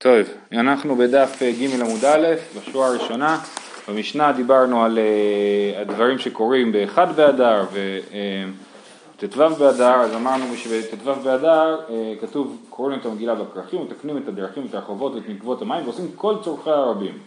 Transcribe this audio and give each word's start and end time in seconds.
טוב, 0.00 0.16
אנחנו 0.52 0.96
בדף 0.96 1.38
אה, 1.42 1.52
ג' 1.52 1.80
עמוד 1.80 2.04
א', 2.04 2.26
בשורה 2.56 2.86
הראשונה, 2.86 3.40
במשנה 3.88 4.32
דיברנו 4.32 4.84
על 4.84 4.98
uh, 4.98 5.80
הדברים 5.80 6.18
שקורים 6.18 6.72
באחד 6.72 7.16
באדר 7.16 7.64
וט"ו 7.72 9.46
uh, 9.46 9.58
באדר, 9.58 9.94
אז 9.94 10.14
אמרנו 10.14 10.56
שבט"ו 10.56 11.14
באדר 11.24 11.80
uh, 11.88 11.92
כתוב 12.20 12.56
קוראים 12.70 12.98
את 13.00 13.06
המגילה 13.06 13.34
בכרכים, 13.34 13.82
מתקנים 13.82 14.16
את 14.16 14.28
הדרכים, 14.28 14.66
את 14.70 14.74
הרחובות 14.74 15.14
ואת 15.14 15.28
מקוות 15.28 15.62
המים 15.62 15.84
ועושים 15.84 16.06
כל 16.14 16.34
צורכי 16.44 16.70
הרבים. 16.70 17.18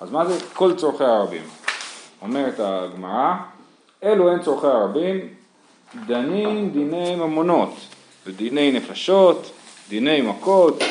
אז 0.00 0.10
מה 0.10 0.26
זה 0.26 0.44
כל 0.54 0.74
צורכי 0.74 1.04
הרבים? 1.04 1.42
אומרת 2.22 2.54
הגמרא, 2.58 3.34
אלו 4.04 4.30
הן 4.30 4.42
צורכי 4.42 4.66
הרבים, 4.66 5.28
דנים 6.06 6.70
דיני 6.70 7.16
ממונות 7.16 7.74
ודיני 8.26 8.72
נפשות, 8.72 9.50
דיני 9.88 10.20
מכות, 10.20 10.82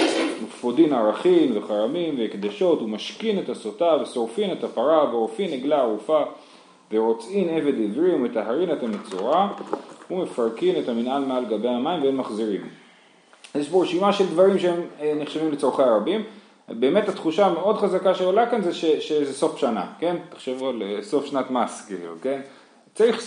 ופודין 0.57 0.93
ערכין 0.93 1.57
וחרמים 1.57 2.19
והקדשות 2.19 2.81
ומשכין 2.81 3.39
את 3.39 3.49
הסוטה 3.49 3.97
ושורפין 4.01 4.51
את 4.51 4.63
הפרה 4.63 5.09
ועורפין 5.09 5.53
עגלה 5.53 5.81
ערופה 5.81 6.21
ורוצעין 6.91 7.49
עבד 7.49 7.73
עברי 7.81 8.15
ומטהרין 8.15 8.71
את 8.71 8.83
המצורע 8.83 9.47
ומפרקין 10.11 10.83
את 10.83 10.89
המנהל 10.89 11.25
מעל 11.25 11.45
גבי 11.45 11.67
המים 11.67 12.03
ואין 12.03 12.15
מחזירים. 12.15 12.61
יש 13.55 13.69
פה 13.69 13.83
רשימה 13.83 14.13
של 14.13 14.25
דברים 14.25 14.59
שהם 14.59 14.81
אה, 15.01 15.13
נחשבים 15.15 15.51
לצורכי 15.51 15.83
הרבים. 15.83 16.23
באמת 16.69 17.09
התחושה 17.09 17.45
המאוד 17.45 17.77
חזקה 17.77 18.15
שעולה 18.15 18.49
כאן 18.49 18.61
זה 18.61 18.73
ש, 18.73 18.85
שזה 18.85 19.33
סוף 19.33 19.57
שנה, 19.57 19.85
כן? 19.99 20.15
תחשבו 20.29 20.69
על 20.69 20.83
אה, 20.83 21.01
סוף 21.01 21.25
שנת 21.25 21.51
מס, 21.51 21.85
כאילו, 21.87 22.13
כן? 22.21 22.41
צריך 22.93 23.21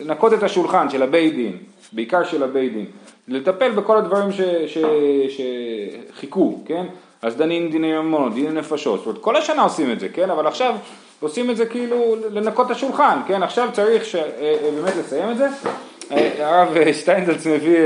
לנקות 0.00 0.32
את 0.32 0.42
השולחן 0.42 0.90
של 0.90 1.02
הבית 1.02 1.34
דין, 1.34 1.58
בעיקר 1.92 2.24
של 2.24 2.42
הבית 2.42 2.72
דין. 2.72 2.86
לטפל 3.28 3.70
בכל 3.70 3.96
הדברים 3.96 4.28
שחיכו, 5.28 6.58
כן? 6.66 6.86
אז 7.22 7.36
דנים 7.36 7.70
דיני 7.70 7.92
ממונות, 7.92 8.34
דיני 8.34 8.50
נפשות, 8.50 8.98
זאת 8.98 9.06
אומרת 9.06 9.20
כל 9.20 9.36
השנה 9.36 9.62
עושים 9.62 9.92
את 9.92 10.00
זה, 10.00 10.08
כן? 10.08 10.30
אבל 10.30 10.46
עכשיו 10.46 10.74
עושים 11.20 11.50
את 11.50 11.56
זה 11.56 11.66
כאילו 11.66 12.16
לנקות 12.30 12.66
את 12.66 12.70
השולחן, 12.70 13.18
כן? 13.26 13.42
עכשיו 13.42 13.68
צריך 13.72 14.04
ש... 14.04 14.14
אה, 14.14 14.22
אה, 14.40 14.70
באמת 14.74 14.96
לסיים 14.96 15.30
את 15.30 15.36
זה. 15.36 15.48
אה, 16.12 16.30
הרב 16.38 16.92
שטיינזלץ 16.92 17.46
מביא 17.46 17.78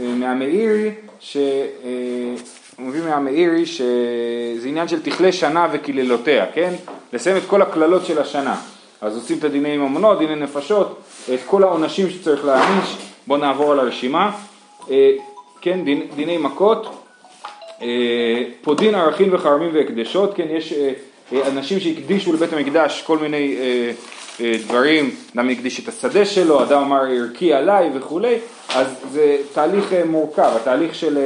מהמאירי, 0.00 0.90
ש... 1.20 1.36
הוא 2.78 2.86
מביא 2.86 3.02
מהמאירי 3.02 3.66
שזה 3.66 4.68
עניין 4.68 4.88
של 4.88 5.02
תכלה 5.02 5.32
שנה 5.32 5.68
וקללותיה, 5.72 6.46
כן? 6.54 6.74
לסיים 7.12 7.36
את 7.36 7.42
כל 7.46 7.62
הקללות 7.62 8.06
של 8.06 8.18
השנה. 8.18 8.56
אז 9.00 9.16
עושים 9.16 9.38
את 9.38 9.44
הדיני 9.44 9.76
ממונות, 9.76 10.18
דיני 10.18 10.34
נפשות, 10.34 11.00
את 11.34 11.38
כל 11.46 11.62
העונשים 11.62 12.10
שצריך 12.10 12.44
להעניש, 12.44 12.96
בואו 13.26 13.38
נעבור 13.38 13.72
על 13.72 13.80
הרשימה. 13.80 14.30
אה, 14.90 15.12
כן, 15.60 15.84
דין, 15.84 16.02
דיני 16.16 16.38
מכות, 16.38 16.86
אה, 17.82 18.42
פודין 18.62 18.94
ערכים 18.94 19.34
וחרמים 19.34 19.70
והקדשות, 19.74 20.34
כן, 20.34 20.46
יש 20.50 20.72
אה, 20.72 21.48
אנשים 21.48 21.80
שהקדישו 21.80 22.32
לבית 22.32 22.52
המקדש 22.52 23.02
כל 23.02 23.18
מיני 23.18 23.56
דברים, 24.40 25.10
אדם 25.34 25.48
הקדיש 25.48 25.80
את 25.80 25.88
השדה 25.88 26.24
שלו, 26.24 26.62
אדם 26.62 26.82
אמר 26.82 27.02
ערכי 27.02 27.52
עליי 27.52 27.90
וכולי, 27.94 28.34
אז 28.74 28.86
זה 29.12 29.36
תהליך 29.52 29.92
מורכב, 30.08 30.50
התהליך 30.56 30.94
של 30.94 31.18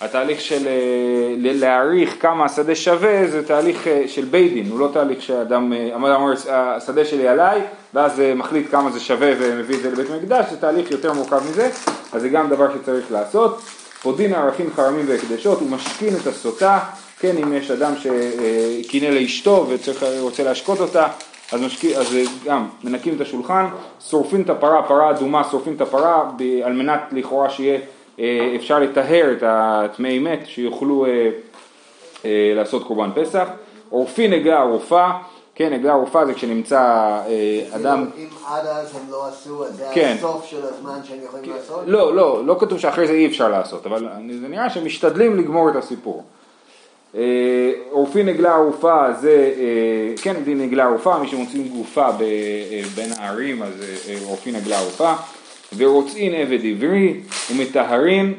התהליך 0.00 0.40
של 0.40 0.66
אה, 0.66 1.34
להעריך 1.36 2.16
כמה 2.20 2.44
השדה 2.44 2.74
שווה 2.74 3.26
זה 3.26 3.46
תהליך 3.46 3.86
אה, 3.86 4.02
של 4.06 4.24
בית 4.24 4.52
דין, 4.52 4.70
הוא 4.70 4.80
לא 4.80 4.88
תהליך 4.92 5.22
שאדם 5.22 5.72
אה, 5.72 5.90
אומר 5.94 6.32
השדה 6.48 7.04
שלי 7.04 7.28
עליי 7.28 7.60
ואז 7.94 8.22
מחליט 8.36 8.70
כמה 8.70 8.90
זה 8.90 9.00
שווה 9.00 9.32
ומביא 9.38 9.76
את 9.76 9.82
זה 9.82 9.90
לבית 9.90 10.10
המקדש, 10.10 10.50
זה 10.50 10.56
תהליך 10.56 10.90
יותר 10.90 11.12
מורכב 11.12 11.40
מזה, 11.50 11.70
אז 12.12 12.22
זה 12.22 12.28
גם 12.28 12.48
דבר 12.48 12.68
שצריך 12.74 13.12
לעשות. 13.12 13.60
פודין 14.02 14.34
ערכים 14.34 14.70
חרמים 14.76 15.04
והקדשות, 15.08 15.60
הוא 15.60 15.70
משכין 15.70 16.14
את 16.22 16.26
הסוטה, 16.26 16.78
כן 17.18 17.36
אם 17.36 17.52
יש 17.52 17.70
אדם 17.70 17.92
שקינא 17.96 19.06
לאשתו 19.06 19.66
ורוצה 20.00 20.42
להשקות 20.42 20.80
אותה, 20.80 21.08
אז, 21.52 21.60
משק... 21.60 21.84
אז 21.84 22.16
גם 22.44 22.66
מנקים 22.84 23.16
את 23.16 23.20
השולחן, 23.20 23.66
שורפים 24.10 24.42
את 24.42 24.50
הפרה, 24.50 24.82
פרה 24.82 25.10
אדומה, 25.10 25.42
שורפים 25.50 25.74
את 25.76 25.80
הפרה 25.80 26.30
על 26.64 26.72
מנת 26.72 27.00
לכאורה 27.12 27.50
שיהיה 27.50 27.78
אפשר 28.56 28.78
לטהר 28.78 29.32
את 29.32 29.42
הטמאי 29.46 30.18
מת 30.18 30.40
שיוכלו 30.44 31.06
אה, 31.06 31.30
אה, 32.24 32.52
לעשות 32.56 32.86
קורבן 32.86 33.10
פסח. 33.14 33.48
עורפי 33.90 34.28
נגע 34.28 34.58
ערופה, 34.58 35.08
כן, 35.54 35.72
נגע 35.72 35.92
ערופה 35.92 36.26
זה 36.26 36.34
כשנמצא 36.34 37.18
אדם... 37.70 38.06
אם 38.18 38.26
עד 38.46 38.66
אז 38.66 38.96
הם 38.96 39.10
לא 39.10 39.28
עשו, 39.28 39.64
זה 39.70 39.84
כן. 39.94 40.14
הסוף 40.18 40.44
של 40.44 40.62
הזמן 40.62 40.98
שהם 41.04 41.18
יכולים 41.24 41.44
כן. 41.44 41.52
לעשות? 41.52 41.82
לא, 41.86 42.14
לא, 42.14 42.46
לא 42.46 42.56
כתוב 42.60 42.78
שאחרי 42.78 43.06
זה 43.06 43.12
אי 43.12 43.26
אפשר 43.26 43.48
לעשות, 43.48 43.86
אבל 43.86 44.08
זה 44.40 44.48
נראה 44.48 44.70
שהם 44.70 44.84
משתדלים 44.84 45.38
לגמור 45.38 45.70
את 45.70 45.76
הסיפור. 45.76 46.24
עורפי 47.90 48.22
נגלה 48.22 48.54
ערופה 48.54 49.12
זה, 49.20 49.54
כן, 50.22 50.44
דין 50.44 50.60
נגלה 50.60 50.84
ערופה, 50.84 51.18
מי 51.18 51.28
שמוצאים 51.28 51.68
גופה 51.68 52.10
בין 52.94 53.12
הערים 53.18 53.62
אז 53.62 53.84
עורפי 54.24 54.52
נגלה 54.52 54.78
ערופה. 54.78 55.14
ורוצין 55.76 56.34
עבד 56.34 56.58
עברי 56.64 57.20
ומטהרין 57.50 58.34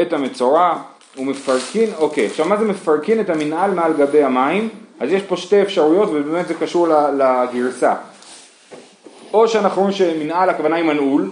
את 0.00 0.12
המצורע 0.12 0.78
ומפרקין, 1.18 1.90
אוקיי, 1.98 2.26
עכשיו 2.26 2.46
מה 2.46 2.56
זה 2.56 2.64
מפרקין 2.64 3.20
את 3.20 3.30
המנהל 3.30 3.70
מעל 3.70 3.92
גבי 3.92 4.22
המים? 4.22 4.68
אז 5.00 5.12
יש 5.12 5.22
פה 5.22 5.36
שתי 5.36 5.62
אפשרויות 5.62 6.08
ובאמת 6.12 6.48
זה 6.48 6.54
קשור 6.54 6.88
לגרסה. 7.18 7.94
או 9.32 9.48
שאנחנו 9.48 9.82
רואים 9.82 9.96
שמנהל 9.96 10.50
הכוונה 10.50 10.76
היא 10.76 10.84
מנעול, 10.84 11.30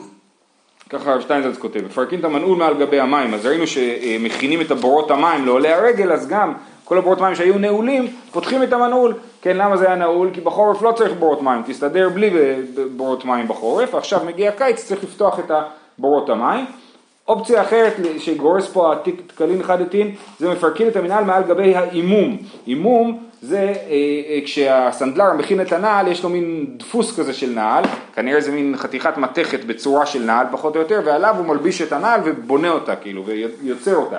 ככה 0.90 1.20
שטיינזלץ 1.20 1.58
כותב, 1.58 1.80
מפרקין 1.84 2.20
את 2.20 2.24
המנעול 2.24 2.58
מעל 2.58 2.74
גבי 2.74 3.00
המים, 3.00 3.34
אז 3.34 3.46
ראינו 3.46 3.66
שמכינים 3.66 4.60
את 4.60 4.70
הבורות 4.70 5.10
המים 5.10 5.46
לעולי 5.46 5.72
הרגל, 5.72 6.12
אז 6.12 6.28
גם 6.28 6.52
כל 6.92 6.98
הבורות 6.98 7.20
מים 7.20 7.34
שהיו 7.34 7.58
נעולים, 7.58 8.06
פותחים 8.32 8.62
את 8.62 8.72
המנעול. 8.72 9.14
כן, 9.42 9.56
למה 9.56 9.76
זה 9.76 9.86
היה 9.86 9.94
נעול? 9.94 10.30
כי 10.32 10.40
בחורף 10.40 10.82
לא 10.82 10.92
צריך 10.92 11.12
בורות 11.18 11.42
מים, 11.42 11.62
תסתדר 11.66 12.08
בלי 12.08 12.30
בורות 12.96 13.24
מים 13.24 13.48
בחורף, 13.48 13.94
עכשיו 13.94 14.20
מגיע 14.26 14.48
הקיץ, 14.48 14.84
צריך 14.84 15.04
לפתוח 15.04 15.38
את 15.38 15.50
בורות 15.98 16.30
המים. 16.30 16.66
אופציה 17.28 17.62
אחרת 17.62 17.92
שגורס 18.18 18.68
פה 18.68 18.92
התקלין 18.92 19.62
חדתין, 19.62 20.14
זה 20.38 20.50
מפרקין 20.50 20.88
את 20.88 20.96
המנהל 20.96 21.24
מעל 21.24 21.42
גבי 21.42 21.76
האימום. 21.76 22.36
אימום 22.66 23.18
זה 23.42 23.58
אה, 23.58 23.72
אה, 24.28 24.38
כשהסנדלר 24.44 25.32
מכין 25.32 25.60
את 25.60 25.72
הנעל, 25.72 26.08
יש 26.08 26.24
לו 26.24 26.30
מין 26.30 26.66
דפוס 26.76 27.18
כזה 27.18 27.32
של 27.32 27.50
נעל, 27.50 27.84
כנראה 28.14 28.40
זה 28.40 28.52
מין 28.52 28.74
חתיכת 28.76 29.16
מתכת 29.16 29.64
בצורה 29.64 30.06
של 30.06 30.22
נעל 30.22 30.46
פחות 30.50 30.76
או 30.76 30.80
יותר, 30.80 31.00
ועליו 31.04 31.34
הוא 31.38 31.46
מלביש 31.46 31.82
את 31.82 31.92
הנעל 31.92 32.20
ובונה 32.24 32.70
אותה 32.70 32.96
כאילו, 32.96 33.24
ויוצר 33.26 33.96
אותה. 33.96 34.18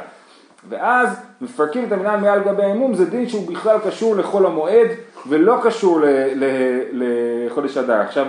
ואז 0.70 1.10
מפרקים 1.42 1.86
את 1.86 1.92
המנהל 1.92 2.20
מעל 2.20 2.40
גבי 2.40 2.64
האמום, 2.64 2.94
זה 2.94 3.06
דין 3.06 3.30
שהוא 3.30 3.48
בכלל 3.48 3.78
קשור 3.80 4.16
לחול 4.16 4.46
המועד 4.46 4.88
ולא 5.28 5.56
קשור 5.64 6.00
לחודש 6.92 7.78
אדר. 7.78 8.02
עכשיו, 8.02 8.26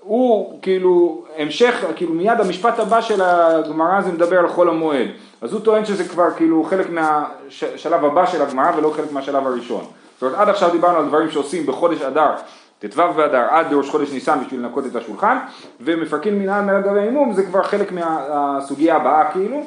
הוא 0.00 0.58
כאילו 0.62 1.24
המשך, 1.36 1.84
כאילו 1.96 2.14
מיד 2.14 2.40
המשפט 2.40 2.78
הבא 2.78 3.00
של 3.00 3.22
הגמרא 3.22 4.00
זה 4.00 4.12
מדבר 4.12 4.38
על 4.38 4.48
חול 4.48 4.68
המועד. 4.68 5.08
אז 5.40 5.52
הוא 5.52 5.60
טוען 5.60 5.84
שזה 5.84 6.04
כבר 6.04 6.30
כאילו 6.30 6.64
חלק 6.64 6.86
מהשלב 6.90 8.04
הבא 8.04 8.26
של 8.26 8.42
הגמרא 8.42 8.72
ולא 8.76 8.90
חלק 8.96 9.12
מהשלב 9.12 9.46
הראשון. 9.46 9.84
זאת 10.14 10.22
אומרת 10.22 10.38
עד 10.38 10.48
עכשיו 10.48 10.70
דיברנו 10.70 10.98
על 10.98 11.06
דברים 11.06 11.30
שעושים 11.30 11.66
בחודש 11.66 12.02
אדר, 12.02 12.30
ט"ו 12.78 13.12
באדר 13.16 13.46
עד 13.50 13.66
ראש 13.72 13.90
חודש 13.90 14.12
ניסן 14.12 14.38
בשביל 14.44 14.60
לנקות 14.60 14.86
את 14.86 14.96
השולחן, 14.96 15.38
ומפרקים 15.80 16.38
מנהל 16.38 16.64
מעל 16.64 16.82
גבי 16.82 17.00
האמום 17.00 17.32
זה 17.32 17.42
כבר 17.42 17.62
חלק 17.62 17.92
מהסוגיה 17.92 18.96
הבאה 18.96 19.30
כאילו. 19.32 19.62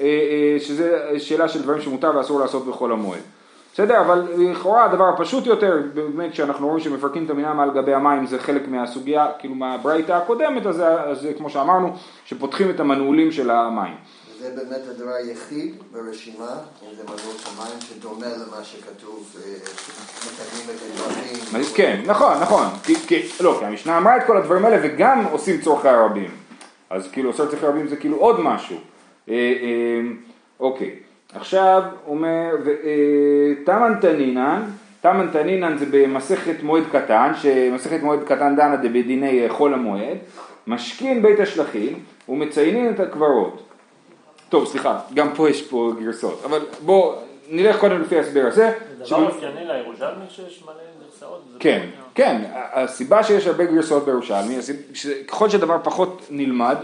אה, 0.00 0.04
אה, 0.04 0.60
שזה 0.60 1.18
שאלה 1.18 1.48
של 1.48 1.62
דברים 1.62 1.80
שמותר 1.80 2.12
ואסור 2.16 2.40
לעשות 2.40 2.66
בחול 2.66 2.92
המועד. 2.92 3.20
בסדר? 3.74 4.00
אבל 4.00 4.22
לכאורה 4.38 4.84
הדבר 4.84 5.08
הפשוט 5.08 5.46
יותר, 5.46 5.80
באמת 5.94 6.32
כשאנחנו 6.32 6.66
רואים 6.66 6.80
שמפרקים 6.80 7.24
את 7.24 7.30
המינם 7.30 7.60
על 7.60 7.70
גבי 7.70 7.94
המים 7.94 8.26
זה 8.26 8.38
חלק 8.38 8.68
מהסוגיה, 8.68 9.26
כאילו 9.38 9.54
מהברייתא 9.54 10.12
הקודמת, 10.12 10.66
אז 10.66 10.82
זה 11.20 11.32
כמו 11.38 11.50
שאמרנו, 11.50 11.96
שפותחים 12.24 12.70
את 12.70 12.80
המנעולים 12.80 13.32
של 13.32 13.50
המים. 13.50 13.94
זה 14.40 14.50
באמת 14.56 14.88
הדבר 14.90 15.10
היחיד 15.10 15.74
ברשימה, 15.92 16.50
אם 16.82 16.96
זה 16.96 17.02
מנעול 17.02 17.36
המים, 17.46 17.80
שדומה 17.80 18.26
למה 18.26 18.64
שכתוב, 18.64 19.36
אה, 19.36 19.52
מתקנים 20.26 20.76
את 20.76 20.82
הדברים. 20.82 21.64
כן, 21.74 22.02
נכון, 22.06 22.32
נכון. 22.40 22.66
לא, 23.40 23.56
כי 23.58 23.64
המשנה 23.64 23.98
אמרה 23.98 24.16
את 24.16 24.22
כל 24.26 24.36
הדברים 24.36 24.64
האלה 24.64 24.78
וגם 24.82 25.24
עושים 25.32 25.60
צורכי 25.60 25.88
הרבים. 25.88 26.30
אז 26.90 27.08
כאילו 27.12 27.30
עושה 27.30 27.46
צורכי 27.46 27.66
הרבים 27.66 27.88
זה 27.88 27.96
כאילו 27.96 28.16
עוד 28.16 28.40
משהו. 28.40 28.76
אה, 29.30 29.34
אה, 29.34 30.00
אוקיי, 30.60 30.90
עכשיו 31.34 31.82
אומר, 32.06 32.54
אה, 32.84 33.64
תמן 33.64 33.94
תנינן, 34.00 34.62
תמן 35.00 35.28
תנינן 35.32 35.78
זה 35.78 35.86
במסכת 35.90 36.62
מועד 36.62 36.84
קטן, 36.92 37.32
שמסכת 37.42 38.02
מועד 38.02 38.24
קטן 38.24 38.56
דנה 38.56 38.76
בדיני 38.76 39.44
חול 39.48 39.74
המועד, 39.74 40.16
משכין 40.66 41.22
בית 41.22 41.40
השלכים 41.40 41.98
ומציינים 42.28 42.90
את 42.90 43.00
הקברות. 43.00 43.62
טוב, 44.48 44.66
סליחה, 44.66 45.00
גם 45.14 45.34
פה 45.34 45.50
יש 45.50 45.62
פה 45.62 45.92
גרסאות, 46.00 46.42
אבל 46.44 46.58
בואו 46.84 47.14
נלך 47.50 47.80
קודם 47.80 48.02
לפי 48.02 48.16
ההסבר 48.16 48.44
הזה. 48.46 48.72
זה 48.98 49.04
דבר 49.04 49.26
אופייני 49.26 49.64
לירושלמי 49.66 50.24
שיש 50.28 50.62
מלא 50.64 50.74
גרסאות? 51.04 51.42
כן, 51.60 51.86
כן, 52.14 52.42
הסיבה 52.54 53.22
שיש 53.22 53.46
הרבה 53.46 53.64
גרסאות 53.64 54.04
בירושלמי, 54.04 54.56
ככל 55.28 55.48
שדבר 55.48 55.76
פחות 55.82 56.26
נלמד, 56.30 56.76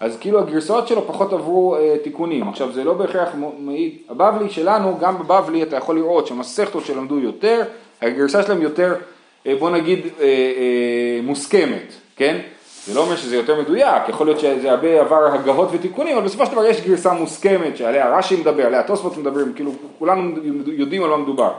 אז 0.00 0.16
כאילו 0.20 0.38
הגרסאות 0.38 0.88
שלו 0.88 1.06
פחות 1.06 1.32
עברו 1.32 1.76
אה, 1.76 1.96
תיקונים. 2.02 2.48
עכשיו 2.48 2.72
זה 2.72 2.84
לא 2.84 2.94
בהכרח 2.94 3.28
מעיד, 3.58 3.96
הבבלי 4.08 4.50
שלנו, 4.50 4.98
גם 5.00 5.18
בבבלי 5.18 5.62
אתה 5.62 5.76
יכול 5.76 5.96
לראות 5.96 6.26
שהמסכתות 6.26 6.84
שלמדו 6.84 7.18
יותר, 7.18 7.62
הגרסה 8.02 8.42
שלהם 8.42 8.62
יותר, 8.62 8.94
אה, 9.46 9.54
בוא 9.58 9.70
נגיד, 9.70 9.98
אה, 10.20 10.24
אה, 10.24 11.20
מוסכמת, 11.22 11.92
כן? 12.16 12.38
זה 12.86 12.94
לא 12.94 13.00
אומר 13.00 13.16
שזה 13.16 13.36
יותר 13.36 13.60
מדויק, 13.60 14.08
יכול 14.08 14.26
להיות 14.26 14.40
שזה 14.40 14.70
הרבה 14.70 15.00
עבר 15.00 15.26
הגהות 15.34 15.68
ותיקונים, 15.72 16.16
אבל 16.16 16.26
בסופו 16.26 16.46
של 16.46 16.52
דבר 16.52 16.64
יש 16.64 16.80
גרסה 16.80 17.12
מוסכמת 17.12 17.76
שעליה 17.76 18.18
רש"י 18.18 18.36
מדבר, 18.36 18.66
עליה 18.66 18.82
תוספות 18.82 19.16
מדברים, 19.16 19.52
כאילו 19.52 19.72
כולנו 19.98 20.36
יודעים 20.66 21.02
על 21.02 21.10
מה 21.10 21.16
מדובר. 21.16 21.52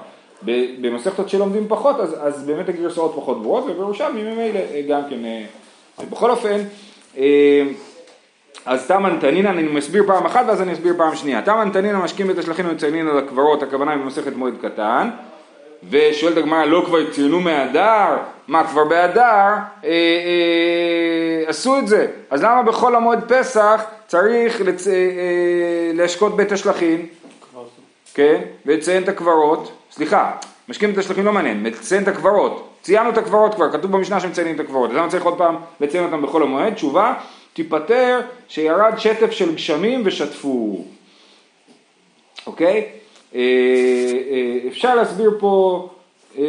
במסכתות 0.82 1.30
שלומדים 1.30 1.66
פחות, 1.68 2.00
אז, 2.00 2.16
אז 2.22 2.44
באמת 2.46 2.70
הגרסאות 2.70 3.14
פחות 3.16 3.42
ברורות, 3.42 3.64
ובירושלמי 3.64 4.24
ממילא 4.24 4.60
אה, 4.60 4.82
גם 4.90 5.02
כן. 5.10 5.26
אה, 5.26 5.46
בכל 6.10 6.32
אופן, 6.32 6.58
אה, 7.18 7.64
אז 8.66 8.88
תמן 8.88 9.18
תנינא, 9.20 9.50
אני 9.50 9.64
מסביר 9.64 10.04
פעם 10.08 10.26
אחת 10.26 10.46
ואז 10.48 10.62
אני 10.62 10.74
אסביר 10.74 10.94
פעם 10.98 11.16
שנייה. 11.16 11.42
תמן 11.42 11.70
תנינא 11.74 12.00
משקים 12.00 12.30
את 12.30 12.38
השלכין 12.38 12.66
ומציינים 12.70 13.10
על 13.10 13.18
הקברות, 13.18 13.64
הכוונה 13.64 13.92
היא 13.92 14.02
במסכת 14.02 14.36
מועד 14.36 14.54
קטן. 14.62 15.10
ושואלת 15.90 16.38
הגמרא, 16.38 16.66
לא 16.66 16.84
כבר 16.86 17.12
ציינו 17.12 17.40
מהדר? 17.40 18.18
מה, 18.48 18.68
כבר 18.68 18.84
באדר 18.84 19.22
אה, 19.24 19.60
אה, 19.84 21.44
עשו 21.48 21.78
את 21.78 21.88
זה. 21.88 22.08
אז 22.30 22.44
למה 22.44 22.64
בכל 22.64 22.96
המועד 22.96 23.24
פסח 23.28 23.84
צריך 24.08 24.62
לצ... 24.62 24.88
אה, 24.88 24.94
אה, 24.94 25.92
להשקות 25.94 26.36
בית 26.36 26.52
השלכין? 26.52 27.06
כן, 28.14 28.42
ולציין 28.66 29.04
את 29.04 29.10
הקברות. 29.10 29.72
סליחה, 29.92 30.32
משקים 30.70 30.92
את 30.92 30.98
השלכין 30.98 31.26
לא 31.26 31.34
מעניין, 31.34 31.64
לציין 31.64 32.04
את 32.04 32.08
הקברות. 32.08 32.70
ציינו 32.82 33.10
את 33.10 33.18
הקברות 33.18 33.56
כבר, 33.56 33.72
כתוב 33.72 33.92
במשנה 33.92 34.20
שמציינים 34.20 34.56
את 34.56 34.60
הקברות. 34.60 34.90
אז 34.90 34.96
למה 34.96 35.10
צריך 35.10 35.24
עוד 35.24 35.38
פעם 35.38 35.56
לציין 35.82 36.04
אותם 36.04 36.22
בכל 36.22 36.44
המועד? 36.44 36.74
תשובה, 36.74 37.14
תיפטר 37.54 38.20
שירד 38.48 38.94
שטף 38.98 39.32
של 39.32 39.56
גשמים 39.56 40.02
ושטפו. 40.06 40.84
אוקיי? 42.48 42.86
אה, 43.36 43.40
אה, 44.32 44.68
אפשר 44.68 44.96
להסביר 44.96 45.32
פה, 45.40 45.88
אה, 46.38 46.44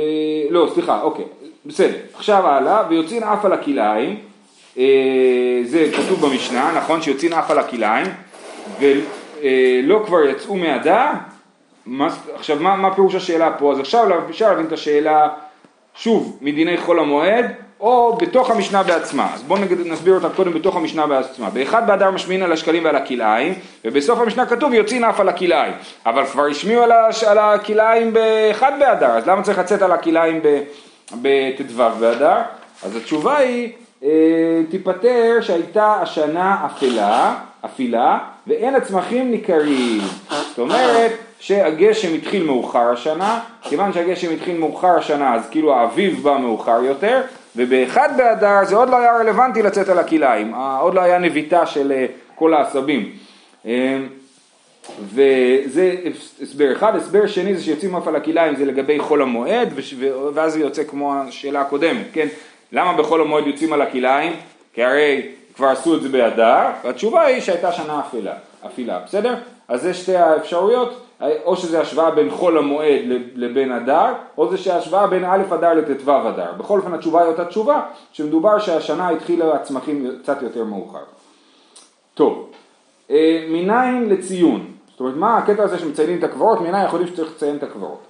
לא 0.50 0.70
סליחה, 0.74 1.02
אוקיי, 1.02 1.24
בסדר, 1.66 1.96
עכשיו 2.14 2.46
הלאה, 2.46 2.82
ויוצאין 2.88 3.22
אף 3.22 3.44
על 3.44 3.52
הכלאיים, 3.52 4.18
זה 5.64 5.90
כתוב 5.96 6.26
במשנה, 6.26 6.72
נכון, 6.76 7.02
שיוצאין 7.02 7.32
אף 7.32 7.50
על 7.50 7.58
הכלאיים, 7.58 8.06
ולא 8.80 10.02
כבר 10.06 10.24
יצאו 10.24 10.56
מהדר, 10.56 11.06
עכשיו 12.34 12.56
מה, 12.60 12.76
מה 12.76 12.94
פירוש 12.94 13.14
השאלה 13.14 13.52
פה? 13.58 13.72
אז 13.72 13.80
עכשיו 13.80 14.08
אפשר 14.30 14.48
להבין 14.48 14.66
את 14.66 14.72
השאלה 14.72 15.28
שוב 15.94 16.38
מדיני 16.40 16.76
חול 16.76 16.98
המועד 16.98 17.46
או 17.82 18.16
בתוך 18.20 18.50
המשנה 18.50 18.82
בעצמה. 18.82 19.34
אז 19.34 19.42
בואו 19.42 19.60
נסביר 19.84 20.14
אותה 20.14 20.28
קודם 20.28 20.52
בתוך 20.52 20.76
המשנה 20.76 21.06
בעצמה. 21.06 21.50
באחד 21.50 21.86
באדר 21.86 22.10
משמיעין 22.10 22.42
על 22.42 22.52
השקלים 22.52 22.84
ועל 22.84 22.96
הכלאיים, 22.96 23.54
ובסוף 23.84 24.20
המשנה 24.20 24.46
כתוב 24.46 24.72
יוצאין 24.72 25.04
אף 25.04 25.20
על 25.20 25.28
הכלאיים. 25.28 25.72
אבל 26.06 26.26
כבר 26.26 26.46
השמיעו 26.46 26.82
על, 26.82 26.92
הש... 26.92 27.24
על 27.24 27.38
הכלאיים 27.38 28.12
באחד 28.12 28.72
באדר, 28.78 29.10
אז 29.10 29.26
למה 29.26 29.42
צריך 29.42 29.58
לצאת 29.58 29.82
על 29.82 29.92
הכלאיים 29.92 30.40
בט"ו 31.12 31.82
באדר? 32.00 32.36
אז 32.82 32.96
התשובה 32.96 33.36
היא, 33.36 33.72
אה, 34.04 34.08
תיפטר 34.70 35.38
שהייתה 35.40 35.94
השנה 36.02 36.66
אפלה, 36.66 37.34
אפילה, 37.64 38.18
ואין 38.46 38.74
הצמחים 38.74 39.30
ניכרים. 39.30 40.00
זאת 40.48 40.58
אומרת 40.58 41.12
שהגשם 41.40 42.14
התחיל 42.14 42.44
מאוחר 42.44 42.90
השנה, 42.92 43.40
כיוון 43.62 43.92
שהגשם 43.92 44.32
התחיל 44.32 44.58
מאוחר 44.58 44.98
השנה 44.98 45.34
אז 45.34 45.48
כאילו 45.50 45.74
האביב 45.74 46.22
בא 46.22 46.36
מאוחר 46.40 46.84
יותר, 46.84 47.20
ובאחד 47.56 48.08
באדר 48.16 48.64
זה 48.64 48.76
עוד 48.76 48.90
לא 48.90 48.96
היה 48.96 49.16
רלוונטי 49.16 49.62
לצאת 49.62 49.88
על 49.88 49.98
הכלאיים, 49.98 50.54
עוד 50.54 50.94
לא 50.94 51.00
היה 51.00 51.18
נביטה 51.18 51.66
של 51.66 51.92
אה, 51.92 52.06
כל 52.34 52.54
העשבים. 52.54 53.12
אה, 53.66 53.98
וזה 55.00 55.94
הסבר 56.42 56.72
אחד, 56.72 56.96
הסבר 56.96 57.26
שני 57.26 57.54
זה 57.54 57.64
שיוצאים 57.64 57.96
אף 57.96 58.08
על 58.08 58.16
הכלאיים 58.16 58.56
זה 58.56 58.64
לגבי 58.64 58.98
חול 58.98 59.22
המועד 59.22 59.68
ואז 60.34 60.52
זה 60.52 60.60
יוצא 60.60 60.84
כמו 60.84 61.14
השאלה 61.14 61.60
הקודמת, 61.60 62.06
כן? 62.12 62.26
למה 62.72 62.92
בחול 62.92 63.20
המועד 63.20 63.46
יוצאים 63.46 63.72
על 63.72 63.82
הכלאיים? 63.82 64.32
כי 64.74 64.84
הרי 64.84 65.22
כבר 65.56 65.66
עשו 65.66 65.96
את 65.96 66.02
זה 66.02 66.08
באדר, 66.08 66.66
והתשובה 66.84 67.22
היא 67.22 67.40
שהייתה 67.40 67.72
שנה 67.72 68.00
אפילה, 68.00 68.32
אפילה, 68.66 68.98
בסדר? 69.06 69.34
אז 69.68 69.82
זה 69.82 69.94
שתי 69.94 70.16
האפשרויות, 70.16 71.06
או 71.44 71.56
שזה 71.56 71.80
השוואה 71.80 72.10
בין 72.10 72.30
חול 72.30 72.58
המועד 72.58 73.00
לבין 73.34 73.72
אדר, 73.72 74.12
או 74.38 74.50
זה 74.50 74.58
שהשוואה 74.58 75.06
בין 75.06 75.24
א' 75.24 75.42
אדר 75.54 75.74
לט"ו 75.74 76.28
אדר. 76.28 76.52
בכל 76.58 76.78
אופן 76.78 76.94
התשובה 76.94 77.20
היא 77.20 77.28
אותה 77.28 77.44
תשובה, 77.44 77.82
שמדובר 78.12 78.58
שהשנה 78.58 79.08
התחילה 79.08 79.54
הצמחים 79.54 80.18
קצת 80.22 80.42
יותר 80.42 80.64
מאוחר. 80.64 81.04
טוב, 82.14 82.50
אה, 83.10 83.46
מניין 83.50 84.08
לציון, 84.08 84.66
זאת 84.90 85.00
אומרת 85.00 85.16
מה 85.16 85.38
הקטע 85.38 85.62
הזה 85.62 85.78
שמציינים 85.78 86.18
את 86.18 86.24
הקברות, 86.24 86.60
מניין 86.60 86.86
יכולים 86.86 87.06
שצריך 87.06 87.32
לציין 87.36 87.56
את 87.56 87.62
הקברות. 87.62 88.00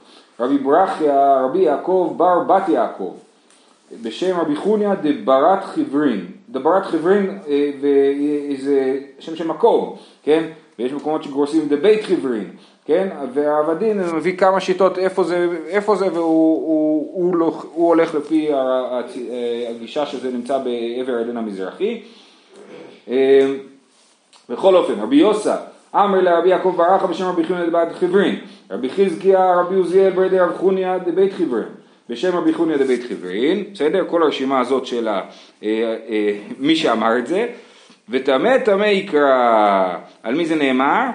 רבי 0.40 0.58
ברכיה, 0.58 1.40
רבי 1.44 1.58
יעקב 1.58 2.14
בר 2.16 2.40
בת 2.40 2.68
יעקב, 2.68 3.14
בשם 4.02 4.40
רבי 4.40 4.56
חוניה 4.56 4.94
דברת 4.94 5.64
חיברין, 5.64 6.26
דברת 6.48 6.86
חיברין 6.86 7.38
אה, 7.48 7.70
זה 8.58 8.98
שם 9.18 9.36
של 9.36 9.46
מקום, 9.46 9.96
כן? 10.22 10.48
ויש 10.78 10.92
מקומות 10.92 11.22
שגורסים 11.22 11.68
דבית 11.68 12.04
חיברין, 12.04 12.50
כן? 12.84 13.08
והעבדין 13.34 14.00
מביא 14.00 14.37
כמה 14.37 14.61
שיטות 14.61 14.99
איפה 14.99 15.25
זה, 15.25 15.49
איפה 15.67 15.96
זה 15.96 16.12
והוא 16.12 16.23
הוא, 16.23 17.12
הוא, 17.14 17.37
הוא, 17.38 17.62
הוא 17.73 17.88
הולך 17.88 18.14
לפי 18.14 18.49
הגישה 19.70 20.06
שזה 20.06 20.31
נמצא 20.31 20.58
בעבר 20.58 21.12
העדן 21.12 21.37
המזרחי. 21.37 22.02
אה, 23.08 23.55
בכל 24.49 24.76
אופן, 24.76 25.00
רבי 25.00 25.17
יוסה, 25.17 25.56
אמר 25.94 26.20
לרבי 26.20 26.49
יעקב 26.49 26.75
ברכה 26.76 27.06
בשם 27.06 27.25
רבי 27.25 27.44
חוניה 27.44 27.67
דבית 27.67 27.93
חיברין, 27.99 28.40
רבי 28.70 28.90
חזקיה, 28.90 29.55
רבי 29.55 29.75
עוזיאל 29.75 30.11
ברדי 30.11 30.38
רב 30.38 30.56
חוניה 30.56 30.99
דבית 30.99 31.32
חיברין. 31.32 31.69
בשם 32.08 32.37
רבי 32.37 32.52
חוניה 32.52 32.79
דבית 32.79 33.02
חיברין, 33.08 33.64
בסדר? 33.73 34.05
כל 34.06 34.23
הרשימה 34.23 34.61
הזאת 34.61 34.87
של 34.87 35.08
אה, 35.08 35.20
אה, 35.62 36.38
מי 36.58 36.76
שאמר 36.76 37.19
את 37.19 37.26
זה, 37.26 37.46
וטמא 38.08 38.58
טמא 38.58 38.84
יקרא, 38.84 39.96
על 40.23 40.34
מי 40.34 40.46
זה 40.46 40.56
נאמר? 40.56 41.06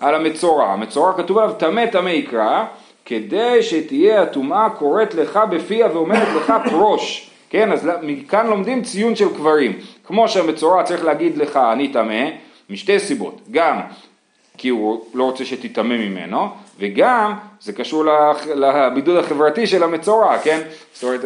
על 0.00 0.14
המצורע, 0.14 0.72
המצורע 0.72 1.12
כתוב 1.16 1.38
עליו 1.38 1.54
טמא 1.58 1.86
טמא 1.86 2.08
יקרא, 2.08 2.64
כדי 3.04 3.62
שתהיה 3.62 4.22
הטומאה 4.22 4.70
קוראת 4.70 5.14
לך 5.14 5.40
בפיה 5.50 5.88
ואומרת 5.92 6.28
לך 6.36 6.52
פרוש, 6.70 7.30
כן? 7.50 7.72
אז 7.72 7.88
מכאן 8.02 8.46
לומדים 8.46 8.82
ציון 8.82 9.16
של 9.16 9.28
קברים, 9.34 9.72
כמו 10.04 10.28
שהמצורע 10.28 10.82
צריך 10.82 11.04
להגיד 11.04 11.38
לך 11.38 11.56
אני 11.56 11.88
טמא, 11.88 12.24
משתי 12.70 12.98
סיבות, 12.98 13.40
גם 13.50 13.80
כי 14.58 14.68
הוא 14.68 15.04
לא 15.14 15.24
רוצה 15.24 15.44
שתטמא 15.44 15.96
ממנו, 15.96 16.48
וגם 16.78 17.34
זה 17.60 17.72
קשור 17.72 18.04
לבידוד 18.54 19.16
החברתי 19.16 19.66
של 19.66 19.82
המצורע, 19.82 20.38
כן? 20.38 20.60
זאת 20.92 21.04
אומרת, 21.04 21.20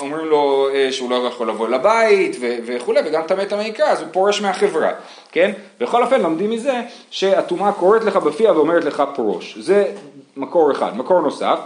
אומרים 0.00 0.26
לו 0.26 0.68
אה, 0.74 0.92
שהוא 0.92 1.10
לא 1.10 1.14
יכול 1.14 1.48
לבוא 1.48 1.68
לבית 1.68 2.36
וכולי, 2.40 3.00
וגם 3.04 3.22
טמא 3.22 3.44
טמא 3.44 3.62
יקרא, 3.62 3.86
אז 3.86 4.00
הוא 4.00 4.08
פורש 4.12 4.42
מהחברה, 4.42 4.90
כן? 5.32 5.52
בכל 5.80 6.02
אופן 6.02 6.20
לומדים 6.20 6.50
מזה 6.50 6.80
שהטומאה 7.10 7.72
קוראת 7.72 8.04
לך 8.04 8.16
בפיה 8.16 8.52
ואומרת 8.52 8.84
לך 8.84 9.02
פרוש. 9.14 9.58
זה 9.58 9.84
מקור 10.36 10.72
אחד. 10.72 10.96
מקור 10.96 11.20
נוסף, 11.20 11.58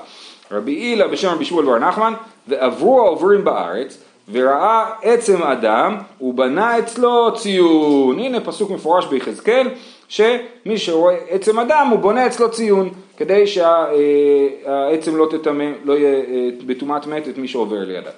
רבי 0.52 0.72
הילה 0.72 1.08
בשם 1.08 1.28
רבי 1.28 1.44
שמואל 1.44 1.66
בר 1.66 1.78
נחמן, 1.78 2.12
ועברו 2.48 3.00
העוברים 3.00 3.44
בארץ, 3.44 3.98
וראה 4.32 4.90
עצם 5.02 5.42
אדם, 5.42 5.96
ובנה 6.20 6.78
אצלו 6.78 7.34
ציון. 7.36 8.18
הנה 8.18 8.40
פסוק 8.40 8.70
מפורש 8.70 9.06
ביחזקאל. 9.06 9.68
שמי 10.10 10.78
שרואה 10.78 11.16
עצם 11.28 11.58
אדם 11.58 11.88
הוא 11.90 11.98
בונה 11.98 12.26
אצלו 12.26 12.50
ציון 12.50 12.90
כדי 13.16 13.46
שהעצם 13.46 15.16
לא 15.16 15.28
תטמא, 15.30 15.64
לא 15.84 15.98
יהיה 15.98 16.14
אה, 16.14 16.48
בטומאת 16.66 17.06
מת 17.06 17.28
את 17.28 17.38
מי 17.38 17.48
שעובר 17.48 17.78
לידה. 17.78 18.10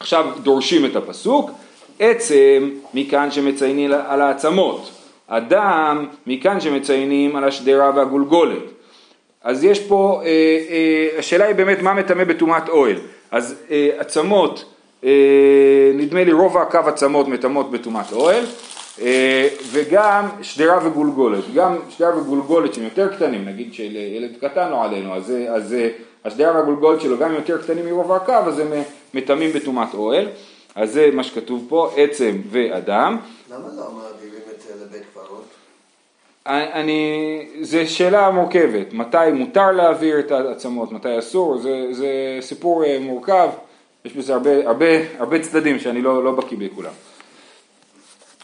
עכשיו 0.00 0.26
דורשים 0.42 0.86
את 0.86 0.96
הפסוק, 0.96 1.50
עצם 1.98 2.70
מכאן 2.94 3.30
שמציינים 3.30 3.92
על 3.92 4.20
העצמות, 4.20 4.90
אדם 5.26 6.06
מכאן 6.26 6.60
שמציינים 6.60 7.36
על 7.36 7.44
השדרה 7.44 7.90
והגולגולת. 7.96 8.62
אז 9.42 9.64
יש 9.64 9.80
פה, 9.80 10.20
אה, 10.24 10.28
אה, 10.70 11.18
השאלה 11.18 11.44
היא 11.44 11.54
באמת 11.54 11.82
מה 11.82 11.94
מטמא 11.94 12.24
בטומאת 12.24 12.68
אוהל. 12.68 12.96
אז 13.30 13.54
עצמות, 13.98 14.64
נדמה 15.94 16.24
לי 16.24 16.32
רוב 16.32 16.56
הקו 16.56 16.78
עצמות 16.78 17.28
מטמאות 17.28 17.70
בטומאת 17.70 18.12
אוהל, 18.12 18.44
אה, 18.44 18.69
וגם 19.72 20.28
שדרה 20.42 20.86
וגולגולת, 20.86 21.44
גם 21.54 21.76
שדרה 21.90 22.18
וגולגולת 22.18 22.74
שהם 22.74 22.84
יותר 22.84 23.16
קטנים, 23.16 23.44
נגיד 23.44 23.74
שילד 23.74 24.30
קטן 24.40 24.70
לא 24.70 24.84
עלינו, 24.84 25.14
אז, 25.14 25.32
אז 25.48 25.76
השדרה 26.24 26.54
והגולגולת 26.54 27.00
שלו 27.00 27.18
גם 27.18 27.34
יותר 27.34 27.62
קטנים 27.62 27.86
מרוב 27.86 28.12
הקו, 28.12 28.32
אז 28.32 28.58
הם 28.58 28.72
מטמאים 29.14 29.52
בטומאת 29.52 29.94
אוהל, 29.94 30.28
אז 30.74 30.92
זה 30.92 31.10
מה 31.12 31.24
שכתוב 31.24 31.66
פה, 31.68 31.90
עצם 31.96 32.40
ואדם. 32.50 33.16
למה 33.50 33.68
לא 33.76 33.90
מעבירים 33.92 34.42
את 34.54 34.60
זה 34.60 34.84
לבית 34.84 35.02
קברות? 35.14 35.44
אני, 36.46 37.46
זה 37.60 37.86
שאלה 37.86 38.30
מורכבת, 38.30 38.92
מתי 38.92 39.30
מותר 39.32 39.70
להעביר 39.70 40.18
את 40.18 40.30
העצמות, 40.30 40.92
מתי 40.92 41.18
אסור, 41.18 41.58
זה, 41.58 41.86
זה 41.90 42.08
סיפור 42.40 42.84
אה, 42.84 42.98
מורכב, 43.00 43.48
יש 44.04 44.12
בזה 44.12 44.34
הרבה, 44.34 44.68
הרבה, 44.68 44.86
הרבה 45.18 45.38
צדדים 45.38 45.78
שאני 45.78 46.02
לא, 46.02 46.24
לא 46.24 46.32
בקיא 46.32 46.58
בכולם. 46.60 46.92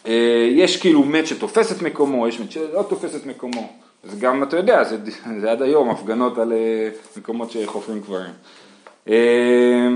אה, 0.06 0.48
יש 0.50 0.76
כאילו 0.76 1.02
מת 1.02 1.26
שתופס 1.26 1.72
את 1.72 1.82
מקומו, 1.82 2.28
יש 2.28 2.40
מת 2.40 2.52
שלא 2.52 2.82
תופס 2.88 3.16
את 3.16 3.26
מקומו. 3.26 3.68
אז 4.04 4.18
גם 4.18 4.42
אתה 4.42 4.56
יודע, 4.56 4.84
זה, 4.84 4.96
זה 5.40 5.52
עד 5.52 5.62
היום 5.62 5.90
הפגנות 5.90 6.38
על 6.38 6.52
אה, 6.52 6.88
מקומות 7.16 7.50
שחופרים 7.50 8.02
קברים. 8.02 8.32
אה, 9.08 9.88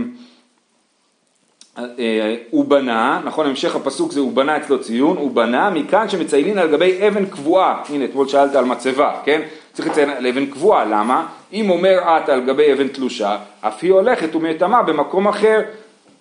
הוא 2.51 2.65
בנה, 2.65 3.21
נכון, 3.25 3.47
המשך 3.47 3.77
הפסוק 3.77 4.13
זה 4.13 4.21
הוא 4.21 4.33
בנה 4.33 4.57
אצלו 4.57 4.81
ציון, 4.81 5.17
הוא 5.17 5.31
בנה 5.31 5.71
מכאן 5.71 6.09
שמציינים 6.09 6.59
על 6.59 6.73
גבי 6.73 7.09
אבן 7.09 7.27
קבועה, 7.27 7.83
הנה 7.89 8.05
אתמול 8.05 8.29
שאלת 8.29 8.55
על 8.55 8.65
מצבה, 8.65 9.21
כן? 9.25 9.41
צריך 9.73 9.89
לציין 9.89 10.11
על 10.11 10.27
אבן 10.27 10.47
קבועה, 10.47 10.85
למה? 10.85 11.27
אם 11.53 11.71
אומר 11.71 11.99
את 12.03 12.29
על 12.29 12.41
גבי 12.41 12.73
אבן 12.73 12.89
תלושה, 12.89 13.39
אף 13.61 13.83
היא 13.83 13.93
הולכת 13.93 14.35
ומטמאה 14.35 14.83
במקום 14.83 15.29
אחר, 15.29 15.61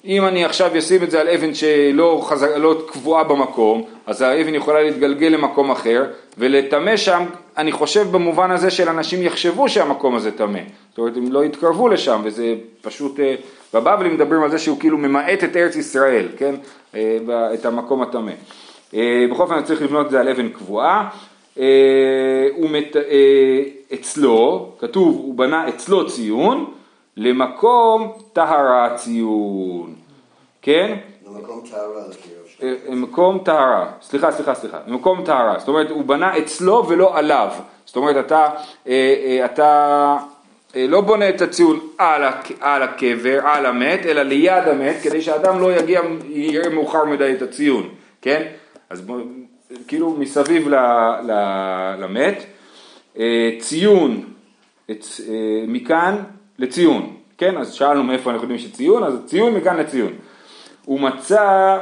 אם 0.05 0.25
אני 0.25 0.45
עכשיו 0.45 0.77
אשים 0.77 1.03
את 1.03 1.11
זה 1.11 1.21
על 1.21 1.29
אבן 1.29 1.53
שלא 1.53 2.21
חזק, 2.23 2.47
לא 2.57 2.81
קבועה 2.87 3.23
במקום, 3.23 3.83
אז 4.05 4.21
האבן 4.21 4.55
יכולה 4.55 4.83
להתגלגל 4.83 5.27
למקום 5.27 5.71
אחר, 5.71 6.05
ולטמא 6.37 6.97
שם, 6.97 7.23
אני 7.57 7.71
חושב 7.71 8.07
במובן 8.11 8.51
הזה 8.51 8.71
של 8.71 8.89
אנשים 8.89 9.23
יחשבו 9.23 9.69
שהמקום 9.69 10.15
הזה 10.15 10.31
טמא. 10.31 10.59
זאת 10.89 10.97
אומרת, 10.97 11.17
הם 11.17 11.31
לא 11.31 11.45
יתקרבו 11.45 11.87
לשם, 11.87 12.21
וזה 12.23 12.55
פשוט, 12.81 13.19
אה, 13.19 13.35
בבבלים 13.73 14.13
מדברים 14.13 14.43
על 14.43 14.51
זה 14.51 14.59
שהוא 14.59 14.79
כאילו 14.79 14.97
ממעט 14.97 15.43
את 15.43 15.57
ארץ 15.57 15.75
ישראל, 15.75 16.27
כן? 16.37 16.55
אה, 16.95 17.17
את 17.53 17.65
המקום 17.65 18.01
הטמא. 18.01 18.31
אה, 18.93 19.25
בכל 19.31 19.43
אופן, 19.43 19.63
צריך 19.63 19.81
לבנות 19.81 20.05
את 20.05 20.11
זה 20.11 20.19
על 20.19 20.29
אבן 20.29 20.49
קבועה. 20.49 21.09
הוא 22.55 22.69
מת... 22.69 22.95
אצלו, 23.93 24.69
כתוב, 24.79 25.15
הוא 25.17 25.35
בנה 25.35 25.69
אצלו 25.69 26.07
ציון, 26.07 26.65
למקום 27.19 28.11
טהרה 28.33 28.95
ציון, 28.95 29.95
כן? 30.61 30.97
למקום 31.27 31.61
טהרה 31.71 32.07
לקריאות. 32.09 32.47
אה, 32.89 32.95
מקום 32.95 33.39
טהרה, 33.45 33.91
סליחה, 34.01 34.31
סליחה, 34.31 34.55
סליחה, 34.55 34.77
מקום 34.87 35.25
טהרה, 35.25 35.59
זאת 35.59 35.67
אומרת 35.67 35.89
הוא 35.89 36.05
בנה 36.05 36.37
אצלו 36.37 36.85
ולא 36.87 37.17
עליו, 37.17 37.49
זאת 37.85 37.95
אומרת 37.95 38.25
אתה, 38.25 38.49
אה, 38.87 39.15
אה, 39.25 39.45
אתה 39.45 40.17
לא 40.75 41.01
בונה 41.01 41.29
את 41.29 41.41
הציון 41.41 41.79
על, 41.97 42.23
על 42.59 42.83
הקבר, 42.83 43.39
על 43.43 43.65
המת, 43.65 44.05
אלא 44.05 44.21
ליד 44.21 44.67
המת, 44.67 44.95
כדי 45.03 45.21
שאדם 45.21 45.59
לא 45.59 45.73
יגיע, 45.73 46.01
יראה 46.29 46.69
מאוחר 46.69 47.05
מדי 47.05 47.33
את 47.33 47.41
הציון, 47.41 47.89
כן? 48.21 48.47
אז 48.89 49.03
כאילו 49.87 50.15
מסביב 50.19 50.67
ל, 50.67 50.75
ל, 51.23 51.31
למת, 51.99 52.43
ציון, 53.59 54.23
את, 54.91 55.05
מכאן 55.67 56.15
לציון, 56.59 57.13
כן? 57.37 57.57
אז 57.57 57.73
שאלנו 57.73 58.03
מאיפה 58.03 58.31
אנחנו 58.31 58.43
יודעים 58.43 58.59
שציון, 58.59 59.03
אז 59.03 59.13
ציון 59.25 59.53
מכאן 59.53 59.77
לציון. 59.77 60.13
הוא 60.85 60.99
מצא, 60.99 61.77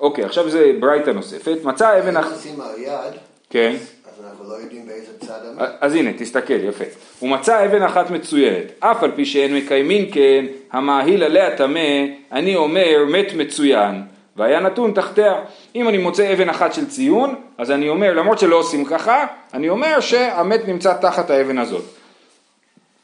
אוקיי, 0.00 0.24
עכשיו 0.24 0.50
זה 0.50 0.72
ברייתא 0.80 1.10
נוספת, 1.10 1.56
מצא 1.64 1.98
אבן... 1.98 2.16
אם 2.16 2.24
נשים 2.32 2.60
על 2.60 2.78
יד, 2.78 3.14
כן. 3.50 3.74
אז 4.06 4.24
אנחנו 4.26 4.44
לא 4.48 4.54
יודעים 4.54 4.86
באיזה 4.86 5.18
צד. 5.18 5.40
אז 5.80 5.94
הנה, 5.94 6.12
תסתכל, 6.18 6.64
יפה. 6.64 6.84
הוא 7.18 7.30
מצא 7.30 7.64
אבן 7.64 7.82
אחת 7.82 8.10
מצוינת, 8.10 8.64
אף 8.80 9.02
על 9.02 9.10
פי 9.16 9.24
שאין 9.24 9.56
מקיימין 9.56 10.08
כן, 10.12 10.44
המאהיל 10.72 11.22
עליה 11.22 11.56
טמא, 11.56 12.04
אני 12.32 12.56
אומר 12.56 13.04
מת 13.08 13.34
מצוין, 13.36 14.02
והיה 14.36 14.60
נתון 14.60 14.92
תחתיה. 14.92 15.34
אם 15.74 15.88
אני 15.88 15.98
מוצא 15.98 16.32
אבן 16.32 16.48
אחת 16.48 16.74
של 16.74 16.86
ציון, 16.88 17.34
אז 17.58 17.70
אני 17.70 17.88
אומר, 17.88 18.14
למרות 18.14 18.38
שלא 18.38 18.56
עושים 18.56 18.84
ככה, 18.84 19.26
אני 19.54 19.68
אומר 19.68 20.00
שהמת 20.00 20.68
נמצא 20.68 20.94
תחת 21.00 21.30
האבן 21.30 21.58
הזאת. 21.58 21.84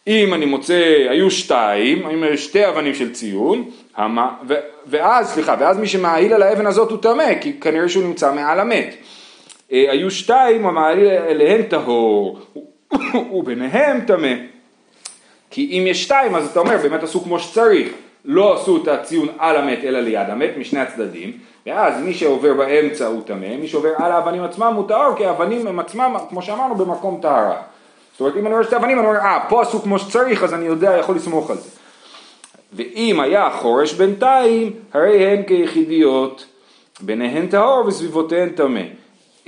אם 0.07 0.35
אני 0.35 0.45
מוצא, 0.45 1.07
היו 1.11 1.31
שתיים, 1.31 2.07
אני 2.07 2.15
אומר 2.15 2.37
שתי 2.37 2.69
אבנים 2.69 2.95
של 2.95 3.13
ציון, 3.13 3.71
המה, 3.97 4.35
ו, 4.49 4.55
ואז, 4.87 5.29
סליחה, 5.29 5.57
ואז 5.61 5.79
מי 5.79 5.87
שמעיל 5.87 6.33
על 6.33 6.43
האבן 6.43 6.67
הזאת 6.67 6.91
הוא 6.91 6.99
טמא, 6.99 7.35
כי 7.41 7.61
כנראה 7.61 7.89
שהוא 7.89 8.05
נמצא 8.05 8.33
מעל 8.33 8.61
המת. 8.61 8.95
אה, 9.73 9.85
היו 9.91 10.11
שתיים, 10.11 10.67
המעיל 10.67 11.07
אליהן 11.07 11.63
טהור, 11.63 12.39
וביניהם 13.35 14.01
טמא. 14.07 14.33
כי 15.51 15.79
אם 15.79 15.87
יש 15.87 16.03
שתיים, 16.03 16.35
אז 16.35 16.47
אתה 16.51 16.61
אומר, 16.61 16.77
באמת 16.83 17.03
עשו 17.03 17.21
כמו 17.21 17.39
שצריך. 17.39 17.89
לא 18.25 18.57
עשו 18.57 18.83
את 18.83 18.89
הציון 18.89 19.29
על 19.39 19.57
המת, 19.57 19.79
אלא 19.85 20.01
ליד 20.01 20.31
המת, 20.31 20.51
משני 20.59 20.81
הצדדים, 20.81 21.33
ואז 21.67 22.03
מי 22.03 22.15
שעובר 22.15 22.55
באמצע 22.55 23.07
הוא 23.07 23.23
טמא, 23.23 23.57
מי 23.57 23.69
שעובר 23.69 23.93
על 23.97 24.13
האבנים 24.13 24.45
עצמם 24.45 24.73
הוא 24.77 24.89
טהור, 24.89 25.17
כי 25.17 25.27
האבנים 25.27 25.67
הם 25.67 25.79
עצמם, 25.79 26.17
כמו 26.29 26.43
שאמרנו, 26.43 26.75
במקום 26.75 27.19
טהרה. 27.23 27.63
אומרת, 28.23 28.37
אם 28.37 28.47
אני 28.47 28.55
רואה 28.55 28.65
שתי 28.65 28.77
אבנים, 28.77 28.99
אני 28.99 29.07
אומר, 29.07 29.19
אה, 29.19 29.39
פה 29.49 29.63
עשו 29.63 29.83
כמו 29.83 29.99
שצריך, 29.99 30.43
אז 30.43 30.55
אני 30.55 30.67
יודע, 30.67 30.97
יכול 31.01 31.17
לסמוך 31.17 31.51
על 31.51 31.57
זה. 31.57 31.69
ואם 32.73 33.21
היה 33.21 33.51
חורש 33.51 33.93
בינתיים, 33.93 34.73
הרי 34.93 35.27
הן 35.27 35.43
כיחידיות, 35.43 36.47
ביניהן 37.01 37.47
טהור 37.47 37.87
וסביבותיהן 37.87 38.49
טמא. 38.49 38.81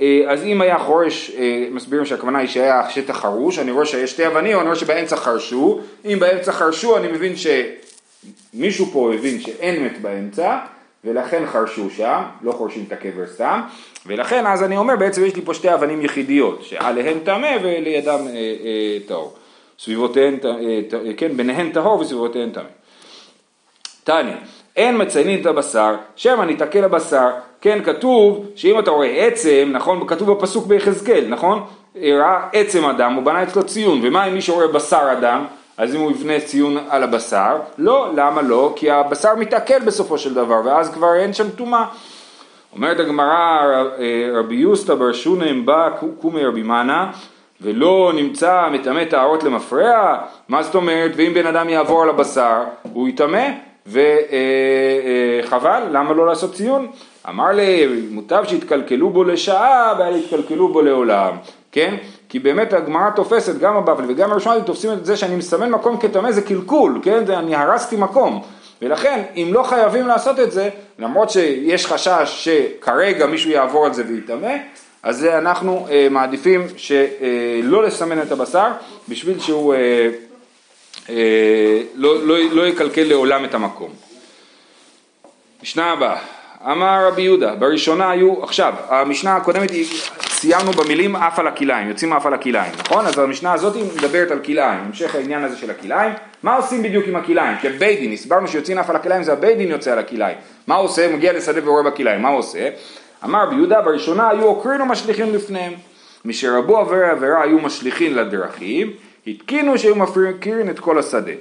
אה, 0.01 0.21
אז 0.27 0.43
אם 0.43 0.61
היה 0.61 0.79
חורש, 0.79 1.31
אה, 1.37 1.67
מסבירים 1.71 2.05
שהכוונה 2.05 2.39
היא 2.39 2.47
שהיה 2.47 2.89
שטח 2.89 3.17
חרוש, 3.17 3.59
אני 3.59 3.71
רואה 3.71 3.85
שיש 3.85 4.11
שתי 4.11 4.27
אבנים, 4.27 4.57
אני 4.57 4.65
רואה 4.65 4.75
שבאמצע 4.75 5.15
חרשו, 5.15 5.79
אם 6.05 6.17
באמצע 6.19 6.51
חרשו 6.51 6.97
אני 6.97 7.07
מבין 7.07 7.33
שמישהו 8.53 8.85
פה 8.85 9.13
הבין 9.13 9.41
שאין 9.41 9.83
מת 9.83 10.01
באמצע, 10.01 10.57
ולכן 11.05 11.43
חרשו 11.45 11.89
שם, 11.89 12.21
לא 12.41 12.51
חורשים 12.51 12.83
את 12.87 12.91
הקבר 12.91 13.27
סתם, 13.27 13.61
ולכן 14.05 14.47
אז 14.47 14.63
אני 14.63 14.77
אומר 14.77 14.95
בעצם 14.95 15.25
יש 15.25 15.35
לי 15.35 15.41
פה 15.41 15.53
שתי 15.53 15.73
אבנים 15.73 16.01
יחידיות, 16.01 16.63
שעליהן 16.63 17.19
טמא 17.19 17.57
ולידם 17.63 18.19
אה, 18.27 18.33
אה, 18.33 18.97
טהור. 19.07 19.33
סביבותיהן, 19.79 20.37
אה, 20.45 21.13
כן, 21.17 21.37
ביניהן 21.37 21.71
טהור 21.71 21.99
וסביבותיהן 21.99 22.49
טמא. 22.49 22.63
תניא, 24.03 24.35
אין 24.75 25.01
מציינים 25.01 25.41
את 25.41 25.45
הבשר, 25.45 25.95
שמא 26.15 26.43
ניתקל 26.43 26.83
הבשר, 26.83 27.29
כן, 27.61 27.83
כתוב 27.83 28.45
שאם 28.55 28.79
אתה 28.79 28.91
רואה 28.91 29.27
עצם, 29.27 29.69
נכון, 29.71 30.07
כתוב 30.07 30.31
בפסוק 30.31 30.67
ביחזקאל, 30.67 31.25
נכון? 31.29 31.63
ראה 31.95 32.47
עצם 32.53 32.85
אדם, 32.85 33.13
הוא 33.13 33.23
בנה 33.23 33.43
אצלו 33.43 33.63
ציון, 33.63 33.99
ומה 34.03 34.25
אם 34.25 34.33
מי 34.33 34.41
שרואה 34.41 34.67
בשר 34.67 35.09
אדם? 35.11 35.45
אז 35.77 35.95
אם 35.95 35.99
הוא 35.99 36.11
יבנה 36.11 36.39
ציון 36.39 36.77
על 36.89 37.03
הבשר, 37.03 37.57
לא, 37.77 38.07
למה 38.15 38.41
לא? 38.41 38.73
כי 38.75 38.91
הבשר 38.91 39.35
מתעכל 39.35 39.79
בסופו 39.79 40.17
של 40.17 40.33
דבר, 40.33 40.61
ואז 40.65 40.93
כבר 40.93 41.15
אין 41.15 41.33
שם 41.33 41.49
טומאה. 41.49 41.85
אומרת 42.73 42.99
הגמרא, 42.99 43.59
רבי 44.33 44.55
יוסטה 44.55 44.95
בר 44.95 45.13
שונם 45.13 45.65
בא 45.65 45.89
קומי 46.21 46.45
רבי 46.45 46.63
מנה, 46.63 47.11
ולא 47.61 48.11
נמצא 48.15 48.67
מטמא 48.71 49.03
טהרות 49.03 49.43
למפרע, 49.43 50.17
מה 50.49 50.63
זאת 50.63 50.75
אומרת? 50.75 51.11
ואם 51.15 51.33
בן 51.33 51.47
אדם 51.47 51.69
יעבור 51.69 52.03
על 52.03 52.09
הבשר, 52.09 52.63
הוא 52.93 53.07
יטמא, 53.07 53.47
וחבל, 53.87 55.83
למה 55.91 56.13
לא 56.13 56.25
לעשות 56.25 56.53
ציון? 56.53 56.87
אמר 57.29 57.51
לי, 57.51 57.87
מוטב 58.11 58.43
שיתקלקלו 58.47 59.09
בו 59.09 59.23
לשעה, 59.23 59.93
ואל 59.99 60.15
יתקלקלו 60.15 60.67
בו 60.67 60.81
לעולם, 60.81 61.31
כן? 61.75 61.95
כי 62.29 62.39
באמת 62.39 62.73
הגמרא 62.73 63.09
תופסת, 63.09 63.57
גם 63.59 63.77
הבבלי 63.77 64.13
וגם 64.13 64.31
הראשונה, 64.31 64.61
תופסים 64.61 64.91
את 64.93 65.05
זה 65.05 65.17
שאני 65.17 65.35
מסמן 65.35 65.69
מקום 65.69 65.97
כטמא 65.97 66.31
זה 66.31 66.41
קלקול, 66.41 66.99
כן? 67.03 67.25
זה, 67.25 67.39
אני 67.39 67.55
הרסתי 67.55 67.95
מקום. 67.95 68.43
ולכן, 68.81 69.23
אם 69.35 69.49
לא 69.53 69.63
חייבים 69.63 70.07
לעשות 70.07 70.39
את 70.39 70.51
זה, 70.51 70.69
למרות 70.99 71.29
שיש 71.29 71.85
חשש 71.85 72.49
שכרגע 72.49 73.25
מישהו 73.25 73.49
יעבור 73.49 73.85
על 73.85 73.93
זה 73.93 74.03
ויטמא, 74.07 74.53
אז 75.03 75.25
אנחנו 75.25 75.87
אה, 75.89 76.07
מעדיפים 76.11 76.67
שלא 76.77 77.81
אה, 77.81 77.87
לסמן 77.87 78.21
את 78.21 78.31
הבשר, 78.31 78.67
בשביל 79.09 79.39
שהוא 79.39 79.73
אה, 79.73 80.09
אה, 81.09 81.81
לא, 81.95 82.27
לא, 82.27 82.37
לא 82.51 82.67
יקלקל 82.67 83.03
לעולם 83.03 83.45
את 83.45 83.53
המקום. 83.53 83.89
משנה 85.63 85.91
הבאה, 85.91 86.17
אמר 86.63 87.07
רבי 87.07 87.21
יהודה, 87.21 87.55
בראשונה 87.55 88.09
היו, 88.09 88.43
עכשיו, 88.43 88.73
המשנה 88.89 89.35
הקודמת 89.35 89.71
היא 89.71 89.85
סיימנו 90.21 90.71
במילים 90.71 91.15
אף 91.15 91.39
על 91.39 91.47
הכלאיים, 91.47 91.87
יוצאים 91.87 92.13
אף 92.13 92.25
על 92.25 92.33
הכלאיים, 92.33 92.73
נכון? 92.79 93.05
אז 93.05 93.19
המשנה 93.19 93.53
הזאת 93.53 93.75
מדברת 93.97 94.31
על 94.31 94.39
כלאיים, 94.39 94.79
המשך 94.79 95.15
העניין 95.15 95.43
הזה 95.43 95.57
של 95.57 95.71
הכלאיים, 95.71 96.13
מה 96.43 96.55
עושים 96.55 96.83
בדיוק 96.83 97.05
עם 97.07 97.15
הכלאיים? 97.15 97.57
כי 97.61 97.69
בית 97.69 97.99
דין, 97.99 98.11
הסברנו 98.11 98.47
שיוצאים 98.47 98.77
אף 98.77 98.89
על 98.89 98.95
הכלאיים 98.95 99.23
זה 99.23 99.33
הבית 99.33 99.57
דין 99.57 99.67
יוצא 99.67 99.91
על 99.91 99.99
הכלאיים, 99.99 100.37
מה 100.67 100.75
הוא 100.75 100.85
עושה? 100.85 101.15
מגיע 101.15 101.33
לשדה 101.33 101.69
ורואה 101.69 101.83
בכלאיים, 101.83 102.21
מה 102.21 102.29
הוא 102.29 102.39
עושה? 102.39 102.69
אמר 103.23 103.45
ביהודה 103.49 103.81
בראשונה 103.81 104.29
היו 104.29 104.43
עוקרים 104.43 104.81
ומשליכים 104.81 105.33
לפניהם, 105.35 105.73
משרבו 106.25 106.77
עבירי 106.77 107.09
עבירה 107.09 107.43
היו 107.43 107.59
משליכים 107.59 108.15
לדרכים, 108.15 108.91
התקינו 109.27 109.77
שהיו 109.77 109.95
מפקירים 109.95 110.69
את 110.69 110.79
כל 110.79 110.99
השדה. 110.99 111.31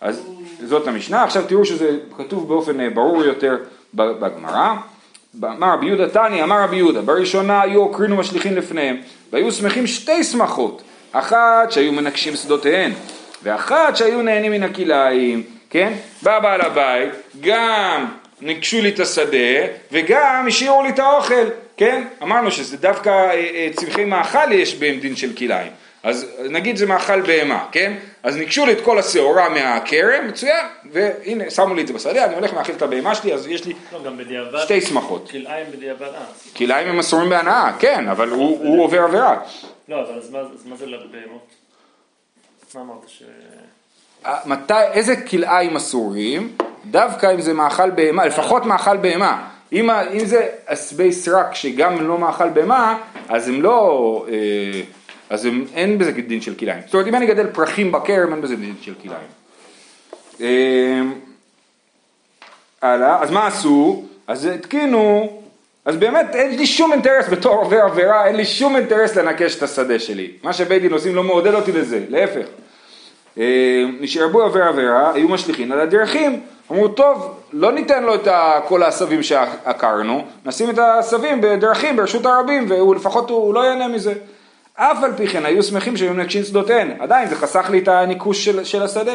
אז 0.00 0.26
זאת 0.64 0.88
המשנה, 0.88 1.24
עכשיו 1.24 1.42
תראו 1.48 1.64
שזה 1.64 1.96
כתוב 2.16 2.48
באופן 2.48 2.80
אה, 2.80 2.90
ברור 2.90 3.24
יותר 3.24 3.56
בגמרא. 3.94 4.74
אמר 5.44 5.72
רבי 5.72 5.86
יהודה 5.86 6.08
תני, 6.08 6.42
אמר 6.42 6.62
רבי 6.62 6.76
יהודה, 6.76 7.02
בראשונה 7.02 7.60
היו 7.62 7.80
עוקרים 7.80 8.12
ומשליכים 8.12 8.56
לפניהם, 8.56 8.96
והיו 9.32 9.52
שמחים 9.52 9.86
שתי 9.86 10.24
שמחות, 10.24 10.82
אחת 11.12 11.72
שהיו 11.72 11.92
מנקשים 11.92 12.36
שדותיהן, 12.36 12.92
ואחת 13.42 13.96
שהיו 13.96 14.22
נהנים 14.22 14.52
מן 14.52 14.62
הכלאיים, 14.62 15.42
כן? 15.70 15.92
בא 16.22 16.38
בעל 16.38 16.60
הבית, 16.60 17.10
גם 17.40 18.06
ניגשו 18.40 18.80
לי 18.80 18.88
את 18.88 19.00
השדה, 19.00 19.66
וגם 19.92 20.44
השאירו 20.48 20.82
לי 20.82 20.88
את 20.88 20.98
האוכל, 20.98 21.46
כן? 21.76 22.04
אמרנו 22.22 22.50
שזה 22.50 22.76
דווקא 22.76 23.08
אה, 23.08 23.32
אה, 23.34 23.68
צמחי 23.76 24.04
מאכל 24.04 24.52
יש 24.52 24.74
בהם 24.74 25.00
דין 25.00 25.16
של 25.16 25.32
כלאיים. 25.36 25.72
אז 26.02 26.26
נגיד 26.50 26.76
זה 26.76 26.86
מאכל 26.86 27.20
בהמה, 27.20 27.66
כן? 27.72 27.92
אז 28.22 28.36
ניגשו 28.36 28.66
לי 28.66 28.72
את 28.72 28.80
כל 28.84 28.98
השעורה 28.98 29.48
מהכרם, 29.48 30.28
מצוין, 30.28 30.66
והנה 30.92 31.50
שמו 31.50 31.74
לי 31.74 31.82
את 31.82 31.86
זה 31.86 31.92
בשדה, 31.92 32.24
אני 32.24 32.34
הולך 32.34 32.54
להאכיל 32.54 32.74
את 32.74 32.82
הבהמה 32.82 33.14
שלי, 33.14 33.34
אז 33.34 33.46
יש 33.46 33.64
לי 33.66 33.74
לא. 34.52 34.60
שתי 34.60 34.80
שמחות. 34.80 35.30
כלאיים 35.30 35.66
בדיעבד, 35.72 36.02
אה. 36.02 36.24
כלאיים 36.56 36.88
הם 36.88 36.98
אסורים 36.98 37.28
בהנאה, 37.30 37.72
כן, 37.78 38.08
אבל 38.08 38.28
הוא, 38.28 38.58
הוא 38.66 38.84
עובר 38.84 39.02
עבירה. 39.02 39.40
לא, 39.88 40.00
אבל 40.00 40.18
אז 40.18 40.30
מה- 40.30 40.38
אז 40.38 40.66
מה 40.66 40.76
זה 40.76 40.86
לבהמות? 40.86 41.46
מה 42.74 42.80
אמרת 42.80 43.08
ש... 43.08 43.22
מתי, 44.46 44.74
איזה 44.92 45.16
כלאיים 45.16 45.76
אסורים? 45.76 46.56
דווקא 46.90 47.34
אם 47.34 47.40
זה 47.40 47.52
מאכל 47.54 47.90
בהמה, 47.90 48.26
לפחות 48.26 48.66
מאכל 48.66 48.96
בהמה. 48.96 49.48
אם, 49.72 49.90
אם 49.90 50.24
זה 50.24 50.48
עשבי 50.66 51.12
סרק 51.12 51.54
שגם 51.54 52.08
לא 52.08 52.18
מאכל 52.18 52.48
בהמה, 52.48 52.98
אז 53.28 53.48
הם 53.48 53.62
לא, 53.62 54.26
אה, 54.28 54.80
אז 55.30 55.44
הם, 55.44 55.64
אין 55.74 55.98
בזה 55.98 56.12
דין 56.12 56.40
של 56.40 56.54
כלאיים. 56.54 56.82
זאת 56.86 56.94
אומרת, 56.94 57.06
אם 57.06 57.14
אני 57.14 57.24
אגדל 57.24 57.46
פרחים 57.46 57.92
בכרם, 57.92 58.32
אין 58.32 58.40
בזה 58.40 58.56
דין 58.56 58.74
של 58.80 58.94
כלאיים. 59.02 59.28
אה, 60.40 61.00
הלאה, 62.82 63.22
אז 63.22 63.30
מה 63.30 63.46
עשו? 63.46 64.04
אז 64.26 64.46
התקינו, 64.46 65.32
אז 65.84 65.96
באמת 65.96 66.34
אין 66.34 66.56
לי 66.56 66.66
שום 66.66 66.92
אינטרס 66.92 67.28
בתור 67.28 67.54
עובר 67.54 67.80
עבירה, 67.80 68.26
אין 68.26 68.36
לי 68.36 68.44
שום 68.44 68.76
אינטרס 68.76 69.16
לנקש 69.16 69.56
את 69.56 69.62
השדה 69.62 69.98
שלי. 69.98 70.30
מה 70.42 70.52
שבית 70.52 70.82
דין 70.82 70.92
עושים 70.92 71.14
לא 71.14 71.22
מעודד 71.22 71.54
אותי 71.54 71.72
לזה, 71.72 72.04
להפך. 72.08 72.46
אה, 73.38 73.84
נשארבו 74.00 74.42
עבר 74.42 74.62
עבירה, 74.62 75.14
היו 75.14 75.28
משליכין 75.28 75.72
על 75.72 75.80
הדרכים. 75.80 76.40
אמרו, 76.72 76.88
טוב, 76.88 77.40
לא 77.52 77.72
ניתן 77.72 78.04
לו 78.04 78.14
את 78.14 78.28
כל 78.68 78.82
העשבים 78.82 79.22
שעקרנו, 79.22 80.24
נשים 80.44 80.70
את 80.70 80.78
העשבים 80.78 81.40
בדרכים 81.40 81.96
ברשות 81.96 82.26
הרבים, 82.26 82.66
והוא 82.68 82.94
לפחות 82.94 83.30
הוא 83.30 83.54
לא 83.54 83.60
ייהנה 83.60 83.88
מזה. 83.88 84.14
אף 84.82 85.04
על 85.04 85.12
פי 85.16 85.26
כן 85.26 85.46
היו 85.46 85.62
שמחים 85.62 85.96
שהיו 85.96 86.14
מנקשים 86.14 86.44
שדותיהן, 86.44 86.90
עדיין 86.98 87.28
זה 87.28 87.36
חסך 87.36 87.70
לי 87.70 87.78
את 87.78 87.88
הניקוש 87.88 88.44
של, 88.44 88.64
של 88.64 88.82
השדה. 88.82 89.12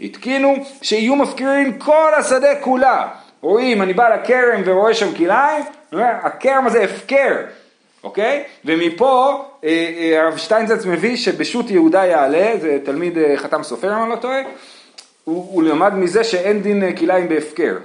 התקינו 0.00 0.54
שיהיו 0.82 1.16
מפקירים 1.16 1.78
כל 1.78 2.12
השדה 2.18 2.60
כולה. 2.60 3.08
רואים, 3.40 3.82
אני 3.82 3.92
בא 3.92 4.08
לכרם 4.14 4.62
ורואה 4.64 4.94
שם 4.94 5.14
כלאיים, 5.14 5.64
הכרם 5.92 6.66
הזה 6.66 6.82
הפקר, 6.82 7.36
אוקיי? 8.04 8.42
ומפה 8.64 9.44
אה, 9.64 9.68
אה, 9.68 10.22
הרב 10.22 10.36
שטיינזץ 10.36 10.86
מביא 10.86 11.16
שבשו"ת 11.16 11.70
יהודה 11.70 12.04
יעלה, 12.04 12.52
זה 12.60 12.78
תלמיד 12.84 13.18
אה, 13.18 13.36
חתם 13.36 13.62
סופר 13.62 13.96
אם 13.96 14.02
אני 14.02 14.10
לא 14.10 14.16
טועה, 14.16 14.40
הוא, 15.24 15.46
הוא 15.52 15.62
למד 15.62 15.94
מזה 15.94 16.24
שאין 16.24 16.62
דין 16.62 16.96
כלאיים 16.96 17.28
בהפקר, 17.28 17.76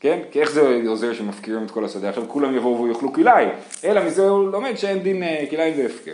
כן? 0.00 0.18
כי 0.30 0.40
איך 0.40 0.50
זה 0.50 0.80
עוזר 0.86 1.12
שמפקירים 1.12 1.64
את 1.64 1.70
כל 1.70 1.84
השדה? 1.84 2.08
עכשיו 2.08 2.24
כולם 2.28 2.56
יבואו 2.56 2.82
ויאכלו 2.82 3.12
כלאיים, 3.12 3.48
אלא 3.84 4.04
מזה 4.04 4.28
הוא 4.28 4.52
לומד 4.52 4.76
שאין 4.76 4.98
דין 4.98 5.22
כלאיים 5.50 5.76
בהפקר. 5.76 6.12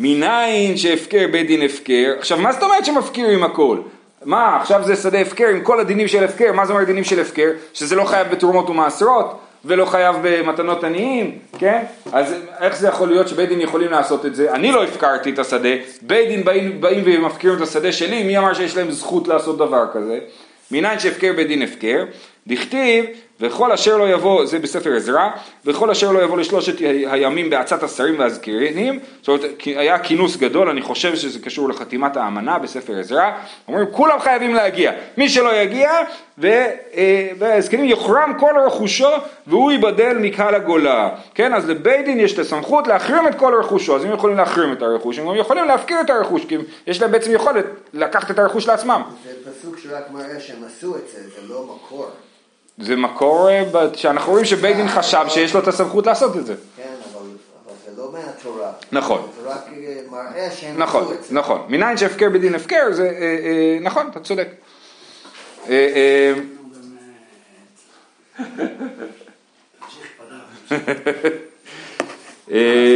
מניין 0.00 0.76
שהפקר 0.76 1.26
בית 1.32 1.46
דין 1.46 1.62
הפקר, 1.62 2.12
עכשיו 2.18 2.38
מה 2.38 2.52
זאת 2.52 2.62
אומרת 2.62 2.84
שמפקירים 2.84 3.44
הכל? 3.44 3.78
מה 4.24 4.56
עכשיו 4.56 4.82
זה 4.84 4.96
שדה 4.96 5.20
הפקר 5.20 5.46
עם 5.46 5.60
כל 5.60 5.80
הדינים 5.80 6.08
של 6.08 6.24
הפקר, 6.24 6.52
מה 6.52 6.66
זה 6.66 6.72
אומר 6.72 6.84
דינים 6.84 7.04
של 7.04 7.20
הפקר? 7.20 7.50
שזה 7.74 7.96
לא 7.96 8.04
חייב 8.04 8.28
בתרומות 8.30 8.70
ומעשרות 8.70 9.38
ולא 9.64 9.84
חייב 9.84 10.16
במתנות 10.22 10.84
עניים, 10.84 11.38
כן? 11.58 11.82
אז 12.12 12.34
איך 12.60 12.76
זה 12.76 12.88
יכול 12.88 13.08
להיות 13.08 13.28
שבית 13.28 13.48
דין 13.48 13.60
יכולים 13.60 13.90
לעשות 13.90 14.26
את 14.26 14.34
זה? 14.34 14.52
אני 14.52 14.72
לא 14.72 14.84
הפקרתי 14.84 15.30
את 15.30 15.38
השדה, 15.38 15.68
בית 16.02 16.28
דין 16.28 16.44
באים, 16.44 16.80
באים 16.80 17.02
ומפקירים 17.06 17.56
את 17.56 17.62
השדה 17.62 17.92
שלי, 17.92 18.22
מי 18.22 18.38
אמר 18.38 18.54
שיש 18.54 18.76
להם 18.76 18.90
זכות 18.90 19.28
לעשות 19.28 19.58
דבר 19.58 19.84
כזה? 19.92 20.18
מניין 20.70 20.98
שהפקר 20.98 21.32
בית 21.36 21.48
דין 21.48 21.62
הפקר, 21.62 22.04
דכתיב 22.46 23.04
וכל 23.40 23.72
אשר 23.72 23.96
לא 23.96 24.08
יבוא, 24.08 24.46
זה 24.46 24.58
בספר 24.58 24.96
עזרא, 24.96 25.28
וכל 25.64 25.90
אשר 25.90 26.12
לא 26.12 26.22
יבוא 26.22 26.38
לשלושת 26.38 26.80
הימים 27.06 27.50
בעצת 27.50 27.82
השרים 27.82 28.18
והזקנים, 28.18 28.98
זאת 29.18 29.28
אומרת 29.28 29.44
היה 29.66 29.98
כינוס 29.98 30.36
גדול, 30.36 30.68
אני 30.68 30.82
חושב 30.82 31.16
שזה 31.16 31.38
קשור 31.38 31.68
לחתימת 31.68 32.16
האמנה 32.16 32.58
בספר 32.58 32.98
עזרא, 32.98 33.30
אומרים 33.68 33.86
כולם 33.90 34.20
חייבים 34.20 34.54
להגיע, 34.54 34.92
מי 35.16 35.28
שלא 35.28 35.54
יגיע 35.54 35.90
אה, 36.44 37.30
והזקנים 37.38 37.84
יוחרם 37.84 38.34
כל 38.38 38.54
רכושו 38.66 39.08
והוא 39.46 39.72
ייבדל 39.72 40.16
מקהל 40.20 40.54
הגולה, 40.54 41.08
כן 41.34 41.54
אז 41.54 41.68
לבית 41.68 42.04
דין 42.04 42.20
יש 42.20 42.34
את 42.34 42.38
הסמכות 42.38 42.86
להחרים 42.86 43.28
את 43.28 43.34
כל 43.34 43.54
רכושו, 43.60 43.96
אז 43.96 44.04
הם 44.04 44.12
יכולים 44.12 44.36
להחרים 44.36 44.72
את 44.72 44.82
הרכוש, 44.82 45.18
הם 45.18 45.26
גם 45.26 45.34
יכולים 45.34 45.64
להפקיר 45.64 46.00
את 46.00 46.10
הרכוש, 46.10 46.44
כי 46.44 46.56
יש 46.86 47.02
להם 47.02 47.12
בעצם 47.12 47.32
יכולת 47.32 47.64
לקחת 47.94 48.30
את 48.30 48.38
הרכוש 48.38 48.68
לעצמם. 48.68 49.02
זה 49.24 49.50
פסוק 49.50 49.78
שרק 49.78 50.10
מראה 50.10 50.40
שהם 50.40 50.64
עשו 50.66 50.96
את 50.96 51.08
זה, 51.08 51.22
זה 51.22 51.48
לא 51.48 51.64
מקור. 51.64 52.06
זה 52.80 52.96
מקור 52.96 53.48
אה, 53.50 53.64
שאנחנו 53.94 54.32
רואים 54.32 54.44
שבית 54.44 54.76
דין 54.76 54.88
חשב 54.88 55.24
שיש 55.28 55.54
לו 55.54 55.60
את 55.60 55.68
הסמכות 55.68 56.06
לעשות 56.06 56.36
את 56.36 56.46
זה. 56.46 56.54
כן, 56.76 56.82
אבל, 57.12 57.28
זה 57.86 58.02
לא 58.02 58.12
מהתורה. 58.12 58.72
נכון. 58.92 59.28
זה 59.42 59.48
רק 59.50 59.68
אה, 59.72 60.00
מראה 60.10 60.50
שהם 60.50 60.78
נכון. 60.78 61.16
נכון. 61.30 61.60
מניין 61.68 61.96
שהפקר 61.96 62.28
בדין 62.28 62.54
הפקר 62.54 62.92
זה, 62.92 63.02
אה, 63.02 63.10
אה, 63.10 63.78
נכון, 63.80 64.08
אתה 64.10 64.20
צודק. 64.20 64.48
אה, 65.68 65.92
אה, 65.94 66.34
אה? 72.50 72.90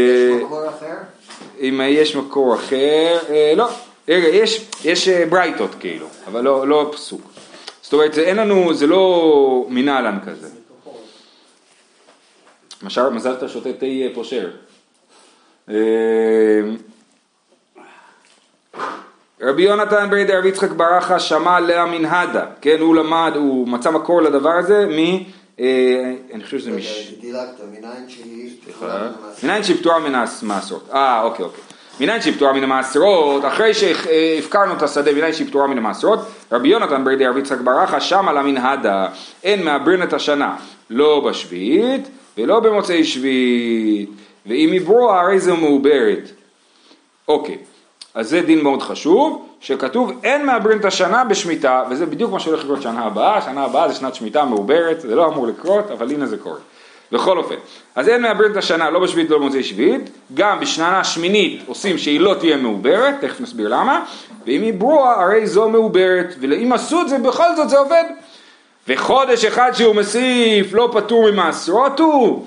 אם 1.61 1.81
יש 1.85 2.17
מקור 2.17 2.55
אחר, 2.55 3.19
אה, 3.31 3.53
לא, 3.57 3.69
רגע, 4.09 4.29
יש, 4.85 5.09
אה, 5.09 5.27
ברייתות 5.27 5.71
כאילו, 5.81 6.07
אבל 6.27 6.41
לא, 6.41 6.69
לא 6.69 6.91
פסוק. 6.93 7.34
זאת 7.85 7.93
אומרת, 7.93 8.19
אין 8.19 8.37
לנו, 8.37 8.75
זה 8.75 8.87
לא 8.87 9.67
מנהלן 9.69 10.19
כזה. 10.27 10.49
משל, 12.83 13.09
מזל 13.09 13.35
שאתה 13.35 13.49
שותה 13.49 13.73
תה 13.73 13.87
אה, 13.87 14.09
פושר. 14.15 14.51
אה, 15.71 15.75
רבי 19.41 19.63
יונתן 19.63 20.11
ברי 20.11 20.25
דרבי 20.25 20.49
יצחק 20.49 20.71
ברכה 20.71 21.21
שמע 21.21 21.61
לה 21.61 21.87
מנהדה, 21.87 22.47
כן, 22.61 22.77
הוא 22.81 22.97
למד, 22.97 23.33
הוא 23.35 23.69
מצא 23.69 23.91
מקור 23.91 24.23
לדבר 24.23 24.53
הזה 24.53 24.87
מ... 24.87 24.99
אה, 25.61 26.15
אני 26.33 26.45
חושב 26.45 26.59
שזה 26.59 26.71
מש... 26.71 27.15
דילגת. 27.21 27.61
מניין 29.43 29.63
שהיא 29.63 29.77
פטורה 29.77 29.99
מן 29.99 30.15
המעשרות. 30.15 30.89
אה, 30.93 31.23
אוקיי, 31.23 31.45
אוקיי. 31.45 31.74
מניין 32.01 32.21
שהיא 32.21 32.35
פטורה 32.35 32.53
מן 32.53 32.65
המעשרות, 32.65 33.45
אחרי 33.45 33.75
שהפקרנו 33.75 34.73
את 34.73 34.83
השדה, 34.83 35.13
מניין 35.13 35.33
שהיא 35.33 35.47
פטורה 35.47 35.67
מן 35.67 35.79
המעשרות, 35.79 36.19
רבי 36.53 36.69
יונתן 36.69 37.05
ברדי 37.05 37.27
רבי 37.27 37.41
יצחק 37.41 37.61
ברכה, 37.61 38.01
שם 38.01 38.29
על 38.29 38.37
המנהדה, 38.37 39.07
אין 39.45 39.65
מעברין 39.65 40.03
את 40.03 40.13
השנה, 40.13 40.57
לא 40.91 41.21
בשביעית 41.29 42.09
ולא 42.39 42.61
במוצאי 42.61 43.05
שביעית, 43.05 44.11
ואם 44.47 44.73
עברוה 44.77 45.21
הרי 45.21 45.41
זו 45.41 45.57
מעוברת. 45.57 46.31
אוקיי, 47.29 47.59
אז 48.15 48.31
זה 48.31 48.41
דין 48.41 48.63
מאוד 48.63 48.83
חשוב, 48.83 49.49
שכתוב 49.61 50.13
אין 50.25 50.47
מעברין 50.47 50.79
את 50.79 50.85
השנה 50.85 51.25
בשמיטה, 51.25 51.85
וזה 51.91 52.07
בדיוק 52.07 52.33
מה 52.33 52.41
שהולך 52.41 52.65
לקרות 52.65 52.83
שנה 52.83 53.05
הבאה, 53.05 53.43
שנה 53.43 53.65
הבאה 53.65 53.89
זה 53.89 53.95
שנת 53.95 54.15
שמיטה 54.15 54.45
מעוברת, 54.45 55.01
זה 55.01 55.15
לא 55.15 55.27
אמור 55.27 55.47
לקרות, 55.47 55.91
אבל 55.91 56.11
הנה 56.11 56.27
זה 56.27 56.37
קורה. 56.37 56.59
בכל 57.13 57.39
אופן, 57.39 57.55
אז 57.95 58.09
אין 58.09 58.23
מעברין 58.23 58.53
את 58.53 58.57
השנה 58.57 58.91
לא 58.91 58.99
בשביעית 58.99 59.31
ולא 59.31 59.39
במוצאי 59.39 59.63
שביעית, 59.63 60.11
גם 60.35 60.61
בשנה 60.61 61.01
השמינית 61.01 61.63
עושים 61.67 61.99
שהיא 61.99 62.21
לא 62.21 62.35
תהיה 62.41 62.57
מעוברת, 62.57 63.15
תכף 63.21 63.41
נסביר 63.41 63.69
למה, 63.69 64.05
ואם 64.47 64.63
היא 64.63 64.75
ברורה 64.75 65.25
הרי 65.25 65.47
זו 65.47 65.69
מעוברת, 65.69 66.35
ואם 66.41 66.73
עשו 66.73 67.01
את 67.01 67.09
זה 67.09 67.19
בכל 67.19 67.57
זאת 67.57 67.69
זה 67.69 67.79
עובד. 67.79 68.05
וחודש 68.89 69.45
אחד 69.45 69.73
שהוא 69.75 69.95
מוסיף 69.95 70.73
לא 70.73 70.91
פטור 70.93 71.31
ממעשרות 71.31 72.01
הוא, 72.01 72.47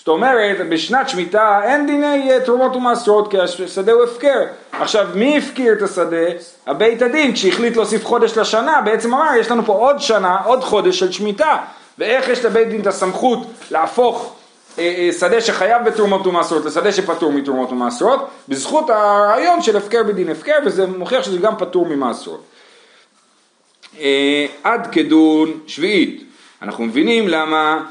זאת 0.00 0.08
אומרת 0.08 0.68
בשנת 0.68 1.08
שמיטה 1.08 1.60
אין 1.64 1.86
דיני 1.86 2.32
אה, 2.32 2.40
תרומות 2.40 2.76
ומעשרות 2.76 3.30
כי 3.30 3.38
השדה 3.40 3.92
הוא 3.92 4.04
הפקר. 4.04 4.44
עכשיו 4.72 5.08
מי 5.14 5.38
הפקיר 5.38 5.72
את 5.72 5.82
השדה? 5.82 6.26
הבית 6.66 7.02
הדין 7.02 7.32
כשהחליט 7.32 7.76
להוסיף 7.76 8.04
חודש 8.04 8.38
לשנה 8.38 8.80
בעצם 8.80 9.14
אמר 9.14 9.34
יש 9.40 9.50
לנו 9.50 9.64
פה 9.64 9.72
עוד 9.72 10.00
שנה, 10.00 10.36
עוד 10.44 10.64
חודש 10.64 10.98
של 10.98 11.12
שמיטה 11.12 11.56
ואיך 12.00 12.28
יש 12.28 12.44
לבית 12.44 12.68
דין 12.68 12.80
את 12.80 12.86
הסמכות 12.86 13.46
להפוך 13.70 14.36
אה, 14.78 14.94
אה, 14.98 15.12
שדה 15.12 15.40
שחייב 15.40 15.84
בתרומות 15.84 16.26
ומעשרות 16.26 16.64
לשדה 16.64 16.92
שפטור 16.92 17.32
מתרומות 17.32 17.72
ומעשרות 17.72 18.28
בזכות 18.48 18.90
הרעיון 18.90 19.62
של 19.62 19.76
הפקר 19.76 20.02
בדין 20.02 20.28
הפקר 20.28 20.58
וזה 20.66 20.86
מוכיח 20.86 21.22
שזה 21.24 21.38
גם 21.38 21.56
פטור 21.58 21.86
ממעשרות. 21.86 22.42
אה, 24.00 24.46
עד 24.64 24.86
כדון 24.92 25.52
שביעית. 25.66 26.24
אנחנו 26.62 26.84
מבינים 26.84 27.28
למה, 27.28 27.84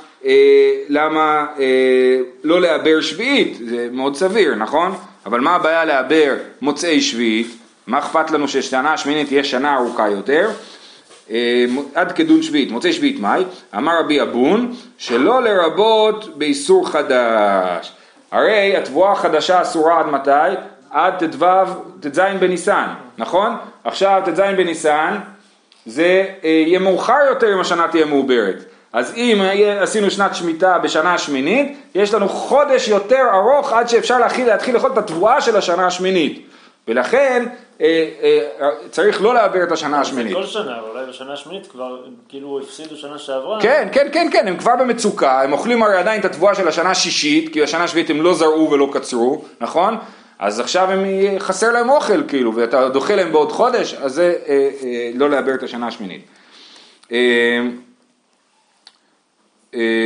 למה 0.89 1.47
לא 2.43 2.61
לעבר 2.61 3.01
שביעית, 3.01 3.57
זה 3.69 3.89
מאוד 3.91 4.15
סביר, 4.15 4.55
נכון? 4.55 4.95
אבל 5.25 5.39
מה 5.39 5.55
הבעיה 5.55 5.85
לעבר 5.85 6.35
מוצאי 6.61 7.01
שביעית? 7.01 7.47
מה 7.87 7.99
אכפת 7.99 8.31
לנו 8.31 8.47
ששנה 8.47 8.93
השמינית 8.93 9.27
תהיה 9.27 9.43
שנה 9.43 9.77
ארוכה 9.77 10.09
יותר? 10.09 10.49
אה, 11.31 11.65
עד 11.95 12.11
כדון 12.11 12.43
שביעית, 12.43 12.71
מוצאי 12.71 12.93
שביעית 12.93 13.19
מאי, 13.19 13.43
אמר 13.77 13.99
רבי 13.99 14.21
אבון, 14.21 14.73
שלא 14.97 15.43
לרבות 15.43 16.37
באיסור 16.37 16.89
חדש. 16.89 17.91
הרי 18.31 18.77
התבואה 18.77 19.11
החדשה 19.11 19.61
אסורה 19.61 19.99
עד 19.99 20.05
מתי? 20.05 20.55
עד 20.91 21.13
ט"ו, 21.19 21.45
ט"ז 21.99 22.19
בניסן, 22.39 22.87
נכון? 23.17 23.55
עכשיו 23.83 24.21
ט"ז 24.25 24.39
בניסן 24.39 25.17
זה 25.85 26.25
אה, 26.43 26.49
יהיה 26.49 26.79
מאוחר 26.79 27.19
יותר 27.29 27.53
אם 27.53 27.59
השנה 27.59 27.87
תהיה 27.87 28.05
מעוברת. 28.05 28.65
אז 28.93 29.13
אם 29.15 29.41
עשינו 29.81 30.11
שנת 30.11 30.35
שמיטה 30.35 30.77
בשנה 30.77 31.13
השמינית, 31.13 31.77
יש 31.95 32.13
לנו 32.13 32.29
חודש 32.29 32.87
יותר 32.87 33.27
ארוך 33.33 33.73
עד 33.73 33.89
שאפשר 33.89 34.19
להתחיל, 34.19 34.73
לאכול 34.73 34.91
את 34.91 34.97
התבואה 34.97 35.41
של 35.41 35.57
השנה 35.57 35.87
השמינית. 35.87 36.45
ולכן 36.87 37.45
אה, 37.45 37.49
אה, 37.49 37.68
צריך 38.91 39.21
לא 39.21 39.33
לעבר 39.33 39.63
את 39.63 39.71
השנה 39.71 40.01
השמינית. 40.01 40.33
כל 40.33 40.45
שנה, 40.45 40.79
אולי 40.79 41.05
בשנה 41.09 41.33
השמינית 41.33 41.67
כבר 41.67 42.01
כאילו 42.29 42.59
הפסידו 42.63 42.95
שנה 42.95 43.17
שעברה. 43.17 43.61
כן, 43.61 43.87
כן, 43.91 44.07
כן, 44.11 44.27
כן, 44.31 44.47
הם 44.47 44.57
כבר 44.57 44.75
במצוקה, 44.75 45.41
הם 45.41 45.53
אוכלים 45.53 45.83
הרי 45.83 45.97
עדיין 45.97 46.19
את 46.19 46.25
התבואה 46.25 46.55
של 46.55 46.67
השנה 46.67 46.91
השישית, 46.91 47.53
כי 47.53 47.61
בשנה 47.61 47.83
השביעית 47.83 48.09
הם 48.09 48.21
לא 48.21 48.33
זרעו 48.33 48.71
ולא 48.71 48.89
קצרו, 48.93 49.45
נכון? 49.61 49.97
אז 50.39 50.59
עכשיו 50.59 50.91
הם, 50.91 51.05
חסר 51.39 51.71
להם 51.71 51.89
אוכל 51.89 52.27
כאילו, 52.27 52.55
ואתה 52.55 52.89
דוחה 52.89 53.15
להם 53.15 53.31
בעוד 53.31 53.51
חודש, 53.51 53.93
אז 53.93 54.13
זה 54.13 54.35
אה, 54.47 54.69
אה, 54.83 55.11
לא 55.15 55.29
לעבר 55.29 55.53
את 55.53 55.63
השנה 55.63 55.87
השמינית. 55.87 56.21
אה, 57.11 57.17
אה, 57.17 57.59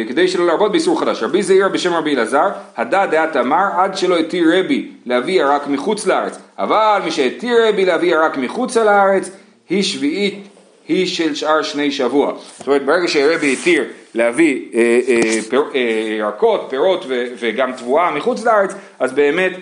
כדי 0.08 0.28
שלא 0.28 0.48
להרבות 0.48 0.72
באיסור 0.72 1.00
חדש. 1.00 1.24
רבי 1.24 1.44
זעיר 1.44 1.68
בשם 1.68 1.94
רבי 1.94 2.16
אלעזר, 2.16 2.50
הדא 2.78 3.06
דעת 3.06 3.36
אמר 3.36 3.66
עד 3.78 3.98
שלא 3.98 4.18
התיר 4.18 4.46
רבי 4.54 4.88
להביא 5.06 5.42
ירק 5.42 5.68
מחוץ 5.68 6.08
לארץ, 6.08 6.38
אבל 6.60 7.02
מי 7.06 7.12
שהתיר 7.12 7.68
רבי 7.68 7.86
להביא 7.86 8.12
ירק 8.12 8.38
מחוץ 8.38 8.78
לארץ, 8.78 9.30
היא 9.70 9.84
שביעית 9.84 10.48
היא 10.88 11.08
של 11.08 11.36
שאר 11.36 11.62
שני 11.62 11.92
שבוע. 11.92 12.34
זאת 12.58 12.68
אומרת 12.68 12.86
ברגע 12.86 13.08
שרבי 13.08 13.54
התיר 13.54 13.84
להביא 14.16 14.62
אה, 14.74 15.00
אה, 15.08 15.42
פיר, 15.50 15.64
אה, 15.76 15.80
ירקות, 16.20 16.68
פירות 16.70 17.06
ו, 17.08 17.26
וגם 17.40 17.72
תבואה 17.72 18.12
מחוץ 18.12 18.46
לארץ, 18.46 18.74
אז 19.00 19.14
באמת 19.14 19.52
אה, 19.52 19.58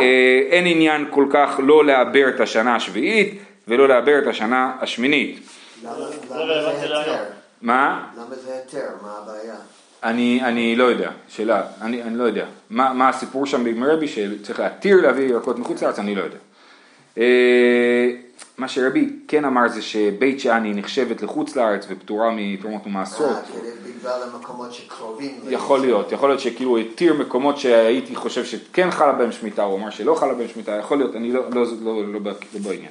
אה, 0.00 0.40
אין 0.50 0.66
עניין 0.66 1.06
כל 1.10 1.26
כך 1.30 1.60
לא 1.62 1.84
לעבר 1.84 2.28
את 2.28 2.40
השנה 2.40 2.76
השביעית 2.76 3.38
ולא 3.68 3.88
לעבר 3.88 4.18
את 4.18 4.26
השנה 4.26 4.72
השמינית. 4.80 5.40
למה 5.84 5.94
זה 5.94 6.96
היתר? 6.98 7.41
מה? 7.62 8.06
למה 8.16 8.34
זה 8.44 8.54
היתר? 8.54 8.88
מה 9.02 9.18
הבעיה? 9.22 9.54
אני, 10.02 10.40
אני 10.44 10.76
לא 10.76 10.84
יודע, 10.84 11.10
שאלה, 11.28 11.62
אני, 11.80 12.02
אני 12.02 12.16
לא 12.16 12.24
יודע. 12.24 12.46
מה, 12.70 12.92
מה 12.92 13.08
הסיפור 13.08 13.46
שם 13.46 13.66
עם 13.66 13.84
רבי 13.84 14.08
שצריך 14.08 14.60
להתיר 14.60 15.00
להביא 15.00 15.24
ירקות 15.24 15.58
מחוץ 15.58 15.82
לארץ, 15.82 15.98
אני 15.98 16.14
לא 16.14 16.22
יודע. 16.22 16.38
אה, 17.18 18.10
מה 18.58 18.68
שרבי 18.68 19.10
כן 19.28 19.44
אמר 19.44 19.68
זה 19.68 19.82
שבית 19.82 20.40
שאני 20.40 20.74
נחשבת 20.74 21.22
לחוץ 21.22 21.56
לארץ 21.56 21.86
ופטורה 21.88 22.30
מתרומות 22.36 22.86
ומעשרות. 22.86 23.30
אה, 23.30 23.70
בגלל 23.86 24.20
המקומות 24.22 24.72
שקרובים. 24.72 25.34
יכול 25.48 25.80
להיות, 25.80 26.12
יכול 26.12 26.28
להיות 26.28 26.40
שכאילו 26.40 26.78
התיר 26.78 27.14
מקומות 27.14 27.58
שהייתי 27.58 28.16
חושב 28.16 28.44
שכן 28.44 28.90
חלה 28.90 29.12
בהם 29.12 29.32
שמיטה, 29.32 29.62
הוא 29.62 29.78
אמר 29.78 29.90
שלא 29.90 30.14
חלה 30.14 30.34
בהם 30.34 30.48
שמיטה, 30.48 30.72
יכול 30.72 30.98
להיות, 30.98 31.16
אני 31.16 31.32
לא, 31.32 31.50
לא, 31.50 31.62
לא, 31.62 31.72
לא, 31.82 32.12
לא, 32.12 32.20
לא 32.54 32.60
בעניין. 32.64 32.90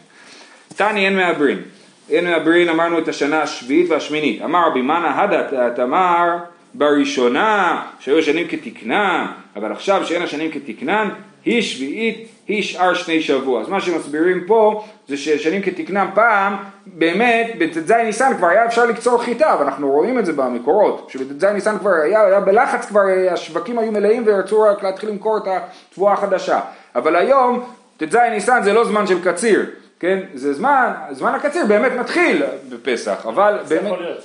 תני 0.76 1.06
אין 1.06 1.16
מעברין, 1.16 1.62
אין 2.10 2.26
מעברין 2.26 2.70
אמרנו 2.70 3.00
את 3.00 3.08
השנה 3.08 3.42
השביעית 3.42 3.90
והשמינית, 3.90 4.42
אמר 4.42 4.68
רבי 4.68 4.82
מנא 4.82 5.08
הדה 5.08 5.70
תמר 5.76 6.38
בראשונה 6.74 7.82
שהיו 8.00 8.24
שנים 8.24 8.48
כתקנן, 8.48 9.26
אבל 9.56 9.72
עכשיו 9.72 10.06
שאין 10.06 10.22
השנים 10.22 10.52
כתקנן, 10.52 11.10
היא 11.46 11.62
שביעית, 11.62 12.28
היא 12.48 12.64
שאר 12.64 12.94
שני 12.94 13.22
שבוע. 13.22 13.62
אז 13.62 13.70
מה 13.70 13.82
שמסבירים 13.82 14.44
פה 14.48 14.84
זה 15.08 15.18
ששנים 15.18 15.62
כתקנן 15.62 16.08
פעם, 16.14 16.56
באמת 16.86 17.52
בט"ז 17.60 17.92
ניסן 17.92 18.38
כבר 18.38 18.48
היה 18.48 18.66
אפשר 18.66 18.86
לקצור 18.86 19.24
חיטה, 19.24 19.56
ואנחנו 19.60 19.92
רואים 19.92 20.20
את 20.20 20.26
זה 20.26 20.34
במקורות, 20.34 21.10
שבט"ז 21.14 21.44
ניסן 21.44 21.78
כבר 21.80 21.90
היה, 22.04 22.26
היה 22.26 22.40
בלחץ 22.40 22.86
כבר, 22.86 23.02
השווקים 23.32 23.80
היו 23.80 23.92
מלאים 23.92 24.24
ורצו 24.26 24.62
רק 24.62 24.84
להתחיל 24.84 25.10
למכור 25.10 25.38
את 25.38 25.44
התבואה 25.92 26.14
החדשה. 26.14 26.60
אבל 26.96 27.16
היום 27.16 27.64
ט"ז 27.98 28.16
ניסן 28.16 28.64
זה 28.64 28.74
לא 28.74 28.86
זמן 28.86 29.08
של 29.08 29.24
קציר, 29.24 29.66
כן? 30.02 30.20
זה 30.34 30.54
זמן, 30.54 30.94
זמן 31.12 31.36
הקציר 31.36 31.66
באמת 31.66 31.92
מתחיל 31.92 32.44
בפסח, 32.70 33.26
אבל 33.26 33.60
זה 33.64 33.76
באמת, 33.76 33.88
יכול 33.88 34.04
להיות, 34.04 34.18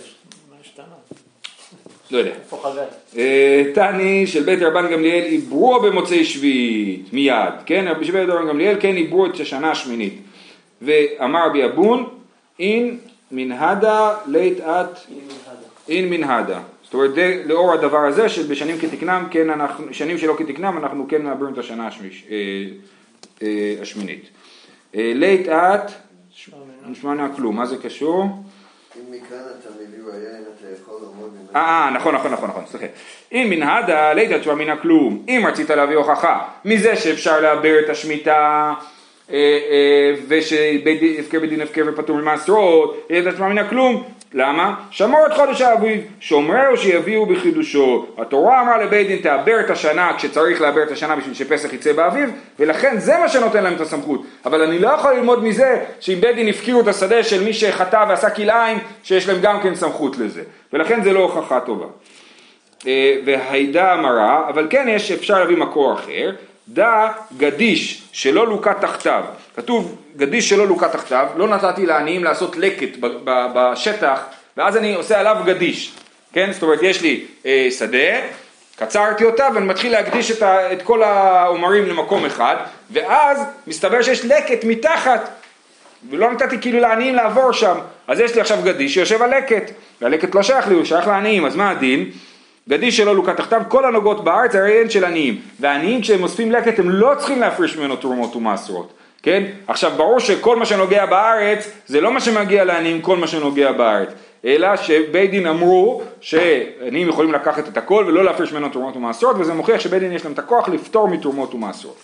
מה 0.51 0.57
השתנה? 0.61 0.85
לא 2.11 2.19
יודע. 2.19 2.31
איפה? 2.31 2.73
אה, 3.17 3.65
תני 3.75 4.27
של 4.27 4.43
בית 4.43 4.63
רבן 4.63 4.93
גמליאל 4.93 5.25
עברו 5.35 5.81
במוצאי 5.81 6.25
שביעית, 6.25 7.13
מיד, 7.13 7.55
כן? 7.67 7.85
רבי 7.89 8.05
שבית 8.05 8.29
רבן 8.29 8.49
גמליאל 8.49 8.77
כן 8.81 8.97
עברו 8.97 9.27
את 9.27 9.41
השנה 9.41 9.71
השמינית. 9.71 10.15
ואמר 10.83 11.47
רבי 11.47 11.65
אבון, 11.65 12.09
אין 12.61 12.99
מנהדה 13.31 14.15
לית 14.27 14.61
את 14.61 14.99
אין 15.89 16.11
מנהדה. 16.11 16.61
זאת 16.85 16.95
אומרת, 16.95 17.15
זה 17.15 17.43
לאור 17.47 17.73
הדבר 17.73 17.99
הזה 18.07 18.29
שבשנים 18.29 18.79
כתקנם, 18.79 19.27
כן 19.31 19.51
אנחנו, 19.51 19.85
שנים 19.93 20.19
שלא 20.19 20.35
כתקנם, 20.39 20.79
אנחנו 20.79 21.07
כן 21.09 21.23
מעברים 21.23 21.53
את 21.53 21.59
השנה 21.59 21.87
השמיש, 21.87 22.25
אה, 22.31 22.37
אה, 23.43 23.75
השמינית. 23.83 24.36
אה, 24.97 25.13
לית 25.15 25.49
את, 25.49 25.91
נשמע 26.87 27.15
נא 27.15 27.27
כלום, 27.37 27.57
מה 27.57 27.67
זה 27.67 27.77
קשור? 27.83 28.23
אם 28.25 28.31
מכאן 29.11 29.37
אתה 29.61 29.69
מביא 29.75 29.99
ראיין, 30.13 30.43
אתה 30.43 30.67
יכול 30.83 30.95
ללמוד 31.03 31.31
ממנו. 31.33 31.49
אה, 31.57 31.91
נכון, 31.95 32.15
נכון, 32.15 32.33
נכון, 32.33 32.49
נכון, 32.49 32.63
סליחה. 32.67 32.87
אם 33.33 33.47
מנהדה, 33.51 34.13
ליתא 34.13 34.39
תשובה 34.39 34.55
מן 34.57 34.71
הכלום. 34.71 35.25
אם 35.29 35.45
רצית 35.49 35.71
להביא 35.71 35.97
הוכחה 35.97 36.43
מזה 36.65 36.97
שאפשר 36.97 37.41
לעבר 37.41 37.79
את 37.85 37.91
השמיטה, 37.91 38.73
אה, 39.31 39.35
אה, 39.71 40.15
ושבית 40.29 41.01
דין- 41.01 41.21
הפקר 41.21 41.41
בדין 41.41 41.61
הפקר 41.61 41.85
ופטור 41.87 42.17
ממעשרות, 42.17 43.07
ליתא 43.11 43.29
תשובה 43.29 43.49
מן 43.49 43.59
הכלום. 43.59 44.05
למה? 44.39 44.75
שמור 44.91 45.27
את 45.27 45.33
חודש 45.33 45.61
האביב, 45.61 46.01
שומרהו 46.21 46.77
שיביאו 46.77 47.27
בחידושו. 47.27 48.07
התורה 48.19 48.61
אמרה 48.61 48.79
לבית 48.79 49.07
דין 49.07 49.19
תעבר 49.23 49.61
את 49.61 49.71
השנה 49.71 50.13
כשצריך 50.17 50.61
לעבר 50.61 50.83
את 50.83 50.91
השנה 50.91 51.17
בשביל 51.17 51.35
שפסח 51.35 51.73
יצא 51.73 51.93
באביב, 51.93 52.31
ולכן 52.59 52.99
זה 52.99 53.19
מה 53.19 53.29
שנותן 53.29 53.65
להם 53.65 53.75
את 53.75 53.81
הסמכות. 53.81 54.23
אבל 54.45 54.63
אני 54.63 54.79
לא 54.79 54.89
יכול 54.89 55.13
ללמוד 55.13 55.45
מזה 55.45 55.85
שאם 56.01 56.19
בית 56.21 56.37
דין 56.37 56.49
הפקירו 56.49 56.81
את 56.81 56.89
השדה 56.89 57.25
של 57.25 57.45
מי 57.45 57.53
שחטא 57.53 58.05
ועשה 58.09 58.31
כלאיים, 58.31 58.79
שיש 59.03 59.29
להם 59.29 59.41
גם 59.41 59.61
כן 59.61 59.75
סמכות 59.75 60.19
לזה. 60.19 60.43
ולכן 60.73 61.03
זה 61.03 61.13
לא 61.13 61.21
הוכחה 61.21 61.61
טובה. 61.61 61.87
אה, 62.87 63.17
והיידה 63.27 63.93
המרה, 63.93 64.49
אבל 64.49 64.67
כן 64.71 64.87
יש, 64.89 65.13
אפשר 65.13 65.39
להביא 65.39 65.57
מקור 65.57 65.95
אחר, 65.95 66.31
דא 66.69 67.09
גדיש 67.37 68.03
שלא 68.13 68.47
לוקה 68.47 68.75
תחתיו, 68.75 69.25
כתוב 69.57 69.97
גדיש 70.17 70.49
שלא 70.49 70.67
לוקה 70.67 70.89
תחתיו, 70.89 71.27
לא 71.37 71.49
נתתי 71.49 71.87
לעניים 71.87 72.25
לעשות 72.25 72.57
לקט 72.57 72.99
בשטח 73.55 74.21
ואז 74.57 74.77
אני 74.77 74.95
עושה 74.95 75.21
עליו 75.21 75.37
גדיש, 75.45 75.93
כן? 76.33 76.53
זאת 76.53 76.63
אומרת 76.63 76.83
יש 76.83 77.03
לי 77.03 77.25
אה, 77.47 77.69
שדה, 77.79 78.21
קצרתי 78.77 79.25
אותה 79.25 79.49
ואני 79.55 79.67
מתחיל 79.67 79.93
להקדיש 79.93 80.31
את, 80.31 80.43
ה, 80.43 80.73
את 80.73 80.83
כל 80.83 81.03
העומרים 81.03 81.87
למקום 81.87 82.25
אחד 82.25 82.57
ואז 82.91 83.43
מסתבר 83.67 84.03
שיש 84.03 84.25
לקט 84.25 84.65
מתחת. 84.65 85.31
ולא 86.11 86.33
נתתי 86.33 86.61
כאילו 86.61 86.81
לעניים 86.81 87.15
לעבור 87.15 87.53
שם, 87.53 87.79
אז 88.09 88.21
יש 88.21 88.35
לי 88.35 88.41
עכשיו 88.41 88.59
גדיש 88.65 88.95
שיושב 88.95 89.23
על 89.23 89.37
לקט, 89.37 89.71
והלקט 90.01 90.35
לא 90.35 90.43
שייך 90.43 90.69
לי, 90.69 90.75
הוא 90.75 90.85
שייך 90.85 91.07
לעניים, 91.07 91.47
אז 91.47 91.57
מה 91.57 91.71
הדין? 91.71 92.11
גדיש 92.69 92.97
שלא 92.97 93.17
לוקה 93.17 93.35
תחתיו, 93.35 93.63
כל 93.69 93.85
הנוגעות 93.85 94.25
בארץ 94.25 94.55
הרי 94.55 94.81
הן 94.81 94.91
של 94.91 95.05
עניים, 95.05 95.41
והעניים 95.61 96.01
כשהם 96.01 96.23
אוספים 96.23 96.53
לקט 96.53 96.79
הם 96.79 96.91
לא 96.91 97.13
צריכים 97.19 97.41
להפריש 97.41 97.77
ממנו 97.77 97.97
תרומות 97.97 98.37
ומעשרות, 98.37 98.93
כן? 99.23 99.43
עכשיו 99.67 99.93
ברור 99.97 100.21
שכל 100.21 100.57
מה 100.57 100.67
שנוגע 100.67 101.07
בארץ 101.07 101.71
זה 101.87 102.01
לא 102.01 102.13
מה 102.13 102.21
שמגיע 102.21 102.65
לעניים, 102.65 103.03
כל 103.03 103.17
מה 103.17 103.27
שנוגע 103.27 103.73
בארץ, 103.73 104.09
אלא 104.45 104.77
שבית 104.77 105.31
דין 105.31 105.47
אמרו 105.47 106.03
שעניים 106.21 107.09
יכולים 107.09 107.33
לקחת 107.33 107.69
את 107.69 107.77
הכל 107.77 108.05
ולא 108.09 108.25
להפריש 108.25 108.53
ממנו 108.53 108.69
תרומות 108.69 108.97
ומעשרות, 108.97 109.37
וזה 109.39 109.55
מוכיח 109.55 109.81
שבית 109.81 110.01
דין 110.03 110.13
יש 110.13 110.25
להם 110.25 110.33
את 110.33 110.39
הכוח 110.39 110.69
לפטור 110.69 111.09
מתרומות 111.09 111.55
ומעשרות. 111.55 111.97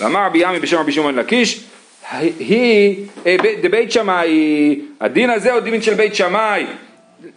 ואמר 0.00 0.26
רבי 0.26 0.38
ימי 0.38 0.58
בשם 0.58 0.76
רבי 0.78 0.92
שמעון 0.92 1.14
לקיש, 1.14 1.64
היא, 2.10 3.06
אה, 3.26 3.36
דבית 3.62 3.92
שמאי, 3.92 4.80
הדין 5.00 5.30
הזה 5.30 5.52
הוא 5.52 5.60
דין 5.60 5.82
של 5.82 5.94
בית 5.94 6.14
שמאי, 6.14 6.66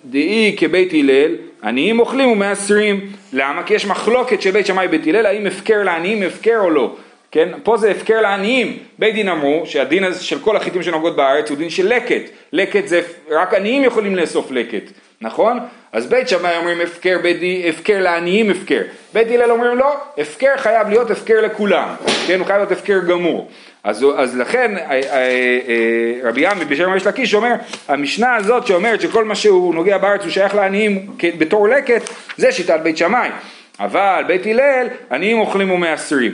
דאי 0.06 0.56
כבית 0.58 0.94
הלל, 0.94 1.36
עניים 1.64 2.00
אוכלים 2.00 2.30
ומעשרים, 2.30 3.10
למה? 3.34 3.64
כי 3.64 3.74
יש 3.74 3.86
מחלוקת 3.86 4.42
של 4.42 4.52
בית 4.52 4.66
שמאי 4.66 4.86
ובית 4.86 5.08
הלל, 5.08 5.26
האם 5.26 5.48
הפקר 5.48 5.84
לעניים 5.84 6.24
הפקר 6.24 6.60
או 6.60 6.70
לא, 6.70 6.96
כן? 7.32 7.50
פה 7.64 7.78
זה 7.78 7.92
הפקר 7.92 8.22
לעניים, 8.22 8.78
בית 9.00 9.16
דין 9.16 9.30
אמרו 9.30 9.66
שהדין 9.66 10.04
הזה 10.04 10.24
של 10.24 10.40
כל 10.40 10.58
החיטים 10.58 10.84
שנוגעות 10.84 11.16
בארץ 11.16 11.50
הוא 11.50 11.58
דין 11.58 11.70
של 11.70 11.88
לקט, 11.88 12.22
לקט 12.54 12.88
זה, 12.88 13.02
רק 13.32 13.54
עניים 13.54 13.84
יכולים 13.84 14.16
לאסוף 14.16 14.52
לקט, 14.52 14.92
נכון? 15.22 15.60
אז 15.92 16.08
בית 16.08 16.28
שמאי 16.28 16.58
אומרים 16.58 16.82
הפקר, 16.82 17.18
בית 17.22 17.38
הפקר 17.70 18.02
לעניים 18.02 18.52
הפקר, 18.52 18.82
בית 19.14 19.28
הלל 19.32 19.52
אומרים 19.52 19.78
לא, 19.78 19.96
הפקר 20.18 20.58
חייב 20.58 20.90
להיות 20.90 21.12
הפקר 21.12 21.42
לכולם, 21.42 21.96
כן? 22.28 22.40
הוא 22.40 22.48
חייב 22.48 22.58
להיות 22.58 22.72
הפקר 22.72 23.00
גמור. 23.00 23.50
אז, 23.84 24.06
אז 24.16 24.38
לכן 24.38 24.78
אה, 24.78 24.84
אה, 24.92 25.00
אה, 25.68 26.30
רבי 26.30 26.48
עמי 26.48 26.66
בשם 26.66 26.92
ריש 26.92 27.08
לקיש 27.08 27.34
אומר, 27.34 27.54
המשנה 27.88 28.36
הזאת 28.36 28.68
שאומרת 28.68 29.02
שכל 29.02 29.26
מה 29.26 29.36
שהוא 29.36 29.76
נוגע 29.76 29.98
בארץ 29.98 30.22
הוא 30.24 30.32
שייך 30.32 30.56
לעניים 30.56 31.08
בתור 31.38 31.70
לקט, 31.70 32.10
זה 32.38 32.52
שיטת 32.52 32.80
בית 32.84 32.98
שמאי. 32.98 33.30
אבל 33.80 34.24
בית 34.28 34.46
הלל, 34.46 34.88
עניים 35.12 35.40
אוכלים 35.40 35.72
ומעשרים. 35.72 36.32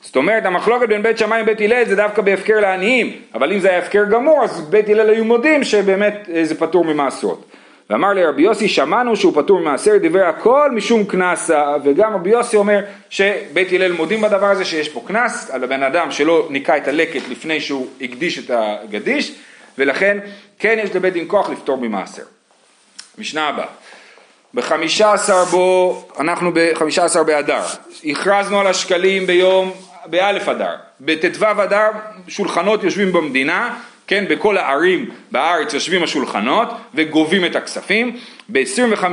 זאת 0.00 0.16
אומרת, 0.16 0.46
המחלוקת 0.46 0.88
בין 0.88 1.02
בית 1.02 1.18
שמאי 1.18 1.42
ובית 1.42 1.60
הלל 1.60 1.84
זה 1.84 1.96
דווקא 1.96 2.22
בהפקר 2.22 2.60
לעניים, 2.60 3.12
אבל 3.34 3.52
אם 3.52 3.58
זה 3.58 3.68
היה 3.68 3.78
הפקר 3.78 4.04
גמור, 4.04 4.44
אז 4.44 4.60
בית 4.60 4.88
הלל 4.88 5.10
היו 5.10 5.24
מודים 5.24 5.64
שבאמת 5.64 6.28
זה 6.42 6.54
פטור 6.54 6.84
ממעשרות. 6.84 7.50
ואמר 7.90 8.12
לי 8.12 8.24
רבי 8.24 8.42
יוסי, 8.42 8.68
שמענו 8.68 9.16
שהוא 9.16 9.42
פטור 9.42 9.60
ממעשר, 9.60 9.96
דיבר 9.96 10.24
הכל 10.24 10.70
משום 10.74 11.04
קנסה, 11.04 11.74
וגם 11.84 12.14
רבי 12.14 12.30
יוסי 12.30 12.56
אומר 12.56 12.80
שבית 13.10 13.72
הלל 13.72 13.92
מודים 13.92 14.20
בדבר 14.20 14.46
הזה 14.46 14.64
שיש 14.64 14.88
פה 14.88 15.02
קנס 15.06 15.50
על 15.50 15.64
הבן 15.64 15.82
אדם 15.82 16.10
שלא 16.10 16.46
ניקה 16.50 16.76
את 16.76 16.88
הלקט 16.88 17.28
לפני 17.28 17.60
שהוא 17.60 17.86
הקדיש 18.00 18.38
את 18.38 18.50
הגדיש, 18.54 19.32
ולכן 19.78 20.18
כן 20.58 20.78
יש 20.82 20.96
לבית 20.96 21.12
דין 21.12 21.24
כוח 21.28 21.50
לפטור 21.50 21.76
ממעשר. 21.78 22.22
משנה 23.18 23.48
הבאה. 23.48 23.66
בחמישה 24.54 25.12
עשר 25.12 25.44
בו, 25.44 26.08
אנחנו 26.20 26.50
בחמישה 26.54 27.04
עשר 27.04 27.22
באדר, 27.22 27.62
הכרזנו 28.04 28.60
על 28.60 28.66
השקלים 28.66 29.26
ביום, 29.26 29.72
באלף 30.06 30.48
אדר, 30.48 30.76
בט"ו 31.00 31.46
אדר 31.46 31.90
שולחנות 32.28 32.84
יושבים 32.84 33.12
במדינה, 33.12 33.74
כן, 34.10 34.24
בכל 34.28 34.58
הערים 34.58 35.10
בארץ 35.30 35.74
יושבים 35.74 36.02
השולחנות 36.02 36.68
וגובים 36.94 37.44
את 37.44 37.56
הכספים, 37.56 38.16
ב-25 38.48 39.04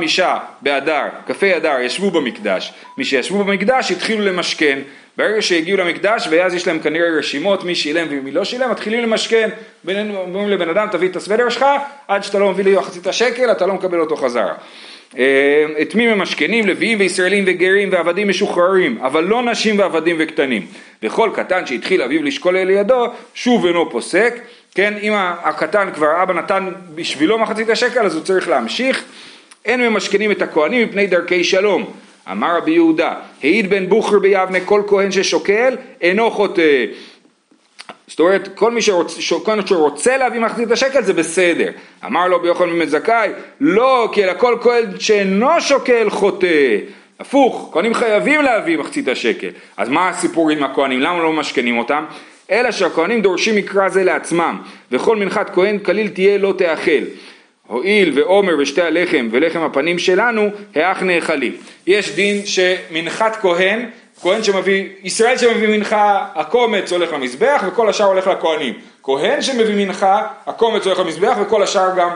באדר, 0.62 1.02
כ"ה 1.26 1.56
אדר, 1.56 1.80
ישבו 1.80 2.10
במקדש, 2.10 2.72
מי 2.98 3.04
שישבו 3.04 3.44
במקדש 3.44 3.92
התחילו 3.92 4.24
למשכן, 4.24 4.78
ברגע 5.16 5.42
שהגיעו 5.42 5.78
למקדש 5.78 6.28
ואז 6.30 6.54
יש 6.54 6.66
להם 6.66 6.78
כנראה 6.78 7.18
רשימות 7.18 7.64
מי 7.64 7.74
שילם 7.74 8.06
ומי 8.10 8.30
לא 8.30 8.44
שילם, 8.44 8.70
מתחילים 8.70 9.02
למשכן, 9.02 9.48
אומרים 10.14 10.48
לבן 10.48 10.68
אדם 10.68 10.88
תביא 10.92 11.08
את 11.08 11.16
הסוודר 11.16 11.48
שלך, 11.48 11.64
עד 12.08 12.22
שאתה 12.22 12.38
לא 12.38 12.50
מביא 12.50 12.64
לי 12.64 12.76
מחצית 12.76 13.06
השקל 13.06 13.52
אתה 13.52 13.66
לא 13.66 13.74
מקבל 13.74 14.00
אותו 14.00 14.16
חזרה. 14.16 14.54
אה, 15.18 15.64
את 15.82 15.94
מי 15.94 16.14
ממשכנים? 16.14 16.66
לוויים 16.66 17.00
וישראלים 17.00 17.44
וגרים 17.46 17.92
ועבדים 17.92 18.28
משוחררים, 18.28 18.98
אבל 19.02 19.24
לא 19.24 19.42
נשים 19.42 19.78
ועבדים 19.78 20.16
וקטנים. 20.18 20.66
וכל 21.02 21.30
קטן 21.34 21.66
שהתחיל 21.66 22.02
אביו 22.02 22.22
לשקול 22.22 22.56
אל 22.56 22.70
ידו, 22.70 23.06
שוב 23.34 23.66
אינו 23.66 23.90
פוסק. 23.90 24.34
כן, 24.78 24.94
אם 25.02 25.12
הקטן 25.16 25.88
כבר 25.94 26.22
אבא 26.22 26.34
נתן 26.34 26.68
בשבילו 26.94 27.38
מחצית 27.38 27.70
השקל, 27.70 28.06
אז 28.06 28.14
הוא 28.14 28.22
צריך 28.22 28.48
להמשיך. 28.48 29.04
אין 29.64 29.80
ממשכנים 29.80 30.30
את 30.30 30.42
הכהנים 30.42 30.88
מפני 30.88 31.06
דרכי 31.06 31.44
שלום. 31.44 31.92
אמר 32.30 32.56
רבי 32.56 32.70
יהודה, 32.70 33.14
העיד 33.42 33.70
בן 33.70 33.88
בוכר 33.88 34.18
ביבנה 34.18 34.60
כל 34.60 34.82
כהן 34.86 35.12
ששוקל 35.12 35.76
אינו 36.00 36.30
חוטא. 36.30 36.84
זאת 38.06 38.20
אומרת, 38.20 38.48
כל 38.54 38.70
מי 38.70 38.82
שרוצ, 38.82 39.18
שרוצה 39.66 40.16
להביא 40.16 40.40
מחצית 40.40 40.70
השקל 40.70 41.02
זה 41.02 41.12
בסדר. 41.12 41.70
אמר 42.04 42.28
לו 42.28 42.40
ביוחנן 42.40 42.78
בן 42.78 42.86
זכאי, 42.86 43.30
לא, 43.60 44.08
כי 44.12 44.24
אלא 44.24 44.32
כל 44.38 44.58
כהן 44.62 44.84
שאינו 44.98 45.60
שוקל 45.60 46.10
חוטא. 46.10 46.76
הפוך, 47.20 47.70
כהנים 47.72 47.94
חייבים 47.94 48.42
להביא 48.42 48.78
מחצית 48.78 49.08
השקל. 49.08 49.50
אז 49.76 49.88
מה 49.88 50.08
הסיפור 50.08 50.50
עם 50.50 50.62
הכהנים? 50.62 51.00
למה 51.00 51.22
לא 51.22 51.32
משכנים 51.32 51.78
אותם? 51.78 52.04
אלא 52.50 52.70
שהכהנים 52.70 53.22
דורשים 53.22 53.56
מקרא 53.56 53.88
זה 53.88 54.04
לעצמם, 54.04 54.58
וכל 54.92 55.16
מנחת 55.16 55.50
כהן 55.54 55.78
כליל 55.78 56.08
תהיה 56.08 56.38
לא 56.38 56.54
תאכל. 56.58 57.04
הואיל 57.66 58.18
ועומר 58.18 58.54
ושתי 58.58 58.82
הלחם 58.82 59.28
ולחם 59.32 59.60
הפנים 59.60 59.98
שלנו, 59.98 60.50
האח 60.74 61.02
נאכלים. 61.02 61.52
יש 61.86 62.14
דין 62.14 62.46
שמנחת 62.46 63.36
כהן 63.40 63.86
כהן 64.22 64.42
שמביא, 64.42 64.88
ישראל 65.02 65.38
שמביא 65.38 65.68
מנחה, 65.68 66.26
הקומץ 66.34 66.92
הולך 66.92 67.12
למזבח 67.12 67.64
וכל 67.68 67.88
השאר 67.88 68.06
הולך 68.06 68.26
לכהנים. 68.26 68.74
כהן 69.02 69.42
שמביא 69.42 69.86
מנחה, 69.86 70.26
הקומץ 70.46 70.86
הולך 70.86 70.98
למזבח 70.98 71.36
וכל 71.40 71.62
השאר 71.62 71.88
גם, 71.96 72.10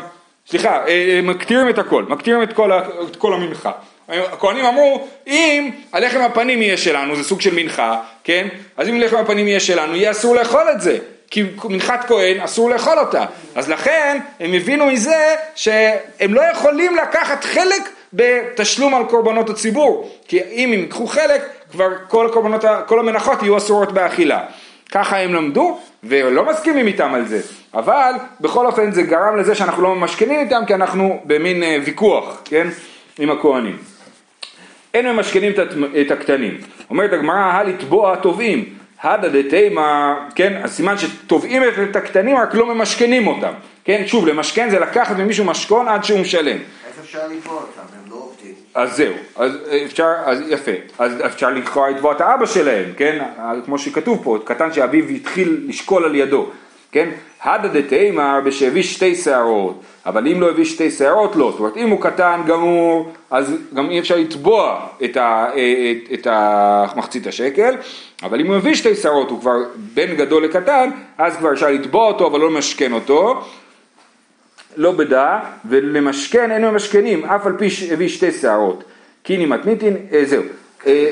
סליחה, 0.47 0.87
אה, 0.87 0.89
אה, 0.89 1.21
מקטירים 1.23 1.69
את 1.69 1.79
הכל, 1.79 2.05
מקטירים 2.09 2.43
את 2.43 2.53
כל, 2.53 2.73
את 3.11 3.17
כל 3.17 3.35
המנחה. 3.35 3.71
הכהנים 4.09 4.65
אמרו, 4.65 5.09
אם 5.27 5.71
הלחם 5.93 6.21
הפנים 6.21 6.63
יהיה 6.63 6.77
שלנו, 6.77 7.17
זה 7.17 7.25
סוג 7.25 7.41
של 7.41 7.55
מנחה, 7.55 8.01
כן? 8.25 8.49
אז 8.77 8.89
אם 8.89 9.01
לחם 9.01 9.17
הפנים 9.17 9.49
יהיה 9.49 9.61
שלנו, 9.61 9.97
יהיה 9.97 10.11
אסור 10.11 10.35
לאכול 10.35 10.65
את 10.73 10.81
זה. 10.81 10.99
כי 11.33 11.45
מנחת 11.65 12.05
כהן 12.09 12.41
אסור 12.41 12.71
לאכול 12.71 12.99
אותה. 12.99 13.25
אז 13.55 13.69
לכן 13.69 14.19
הם 14.41 14.53
הבינו 14.53 14.87
מזה 14.87 15.35
שהם 15.55 16.35
לא 16.35 16.41
יכולים 16.41 16.97
לקחת 16.97 17.45
חלק 17.45 17.89
בתשלום 18.13 18.95
על 18.95 19.05
קורבנות 19.05 19.51
הציבור. 19.51 20.11
כי 20.29 20.41
אם 20.53 20.73
הם 20.73 20.79
ייקחו 20.79 21.07
חלק, 21.07 21.43
כבר 21.73 21.89
כל, 22.09 22.27
הקורבנות, 22.27 22.65
כל 22.87 22.99
המנחות 22.99 23.43
יהיו 23.43 23.57
אסורות 23.57 23.93
באכילה. 23.93 24.45
ככה 24.93 25.19
הם 25.19 25.35
למדו, 25.35 25.79
ולא 26.05 26.45
מסכימים 26.45 26.87
איתם 26.87 27.15
על 27.15 27.29
זה. 27.29 27.41
אבל 27.75 28.13
בכל 28.41 28.67
אופן 28.67 28.93
זה 28.93 29.03
גרם 29.03 29.37
לזה 29.37 29.55
שאנחנו 29.55 29.83
לא 29.83 29.95
ממשכנים 29.95 30.41
איתם, 30.41 30.63
כי 30.67 30.75
אנחנו 30.75 31.21
במין 31.25 31.63
אה, 31.63 31.79
ויכוח, 31.85 32.43
כן? 32.45 32.69
עם 33.19 33.31
הכהנים. 33.31 33.92
אין 34.95 35.13
ממשכנים 35.13 35.53
את 36.01 36.11
הקטנים. 36.11 36.59
אומרת 36.91 37.13
הגמרא, 37.13 37.37
הלתבוע 37.37 38.17
תובעים. 38.17 38.65
הדא 39.03 39.29
דתימה, 39.29 40.15
כן, 40.35 40.61
הסימן 40.65 40.99
שתובעים 40.99 41.63
את 41.91 41.97
הקטנים 41.97 42.37
רק 42.37 42.55
לא 42.55 42.75
ממשכנים 42.75 43.27
אותם, 43.27 43.53
כן, 43.85 44.03
שוב, 44.07 44.29
למשכן 44.29 44.71
זה 44.71 44.79
לקחת 44.79 45.17
ממישהו 45.17 45.45
משכון 45.45 45.89
עד 45.89 46.05
שהוא 46.05 46.21
משלם. 46.21 46.57
איך 46.57 46.99
אפשר 47.01 47.19
לתבוע 47.29 47.55
אותם? 47.55 47.81
הם 48.05 48.11
לא 48.11 48.17
עובדים. 48.17 48.55
אז 48.75 48.97
זהו, 48.97 49.13
אז 49.37 49.53
אפשר, 49.85 50.13
אז 50.25 50.43
יפה, 50.49 50.71
אז 50.99 51.13
אפשר 51.27 51.51
לכאורה 51.51 51.91
לתבוע 51.91 52.13
את 52.13 52.21
האבא 52.21 52.47
שלהם, 52.47 52.85
כן, 52.97 53.25
כמו 53.65 53.79
שכתוב 53.79 54.21
פה, 54.25 54.39
קטן 54.45 54.73
שאביו 54.73 55.05
התחיל 55.09 55.65
לשקול 55.69 56.05
על 56.05 56.15
ידו, 56.15 56.51
כן, 56.93 57.09
הדא 57.43 57.69
דתימה 57.69 58.41
בשהביא 58.41 58.83
שתי 58.83 59.15
שערות, 59.15 59.81
אבל 60.07 60.29
אם 60.29 60.41
לא 60.41 60.51
הביא 60.51 60.65
שתי 60.65 60.91
שערות 60.91 61.37
לא, 61.37 61.51
זאת 61.51 61.61
אומרת 61.61 61.77
אם 61.77 61.89
הוא 61.89 62.01
קטן 62.01 62.41
גמור, 62.47 63.13
אז 63.31 63.55
גם 63.75 63.91
אי 63.91 63.99
אפשר 63.99 64.17
לתבוע 64.17 64.87
את, 65.05 65.17
ה, 65.17 65.47
את, 65.55 66.13
את 66.13 66.27
המחצית 66.31 67.27
השקל, 67.27 67.75
אבל 68.23 68.41
אם 68.41 68.47
הוא 68.47 68.57
הביא 68.57 68.75
שתי 68.75 68.95
שערות, 68.95 69.31
הוא 69.31 69.41
כבר 69.41 69.57
בן 69.95 70.17
גדול 70.17 70.45
לקטן, 70.45 70.91
אז 71.19 71.37
כבר 71.37 71.53
אפשר 71.53 71.71
לתבוע 71.71 72.07
אותו 72.07 72.27
אבל 72.27 72.41
לא 72.41 72.51
למשכן 72.51 72.93
אותו, 72.93 73.41
לא 74.77 74.93
בדע, 74.93 75.39
ולמשכן 75.65 76.51
אין 76.51 76.65
ממשכנים, 76.65 77.25
אף 77.25 77.47
על 77.47 77.53
פי 77.59 77.71
שהביא 77.71 78.09
שתי 78.09 78.33
שערות. 78.33 78.85
קיני 79.23 79.47
מתניתין, 79.47 79.97
אה, 80.13 80.25
זהו. 80.25 80.43
אה, 80.87 81.11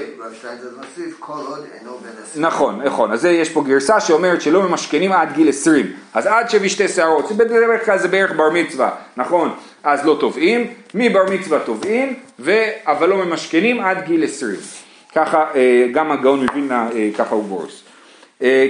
נכון, 2.36 2.82
נכון, 2.82 3.12
אז 3.12 3.24
יש 3.24 3.48
פה 3.48 3.64
גרסה 3.66 4.00
שאומרת 4.00 4.40
שלא 4.40 4.62
ממשכנים 4.68 5.12
עד 5.12 5.32
גיל 5.32 5.48
20, 5.48 5.86
אז 6.14 6.26
עד 6.26 6.50
שהביא 6.50 6.68
שתי 6.68 6.88
שערות, 6.88 7.32
בדרך 7.32 7.86
כלל 7.86 7.98
זה 7.98 8.08
בערך 8.08 8.32
בר 8.32 8.50
מצווה, 8.50 8.90
נכון, 9.16 9.50
אז 9.84 10.06
לא 10.06 10.16
תובעים, 10.20 10.66
מבר 10.94 11.24
מצווה 11.30 11.58
תובעים, 11.58 12.14
אבל 12.86 13.08
לא 13.08 13.24
ממשכנים 13.24 13.80
עד 13.80 14.04
גיל 14.06 14.24
20. 14.24 14.56
ככה 15.14 15.44
אה, 15.54 15.86
גם 15.92 16.12
הגאון 16.12 16.46
מווילנה, 16.46 16.88
ככה 17.18 17.34
הוא 17.34 17.44
גורס. 17.48 17.82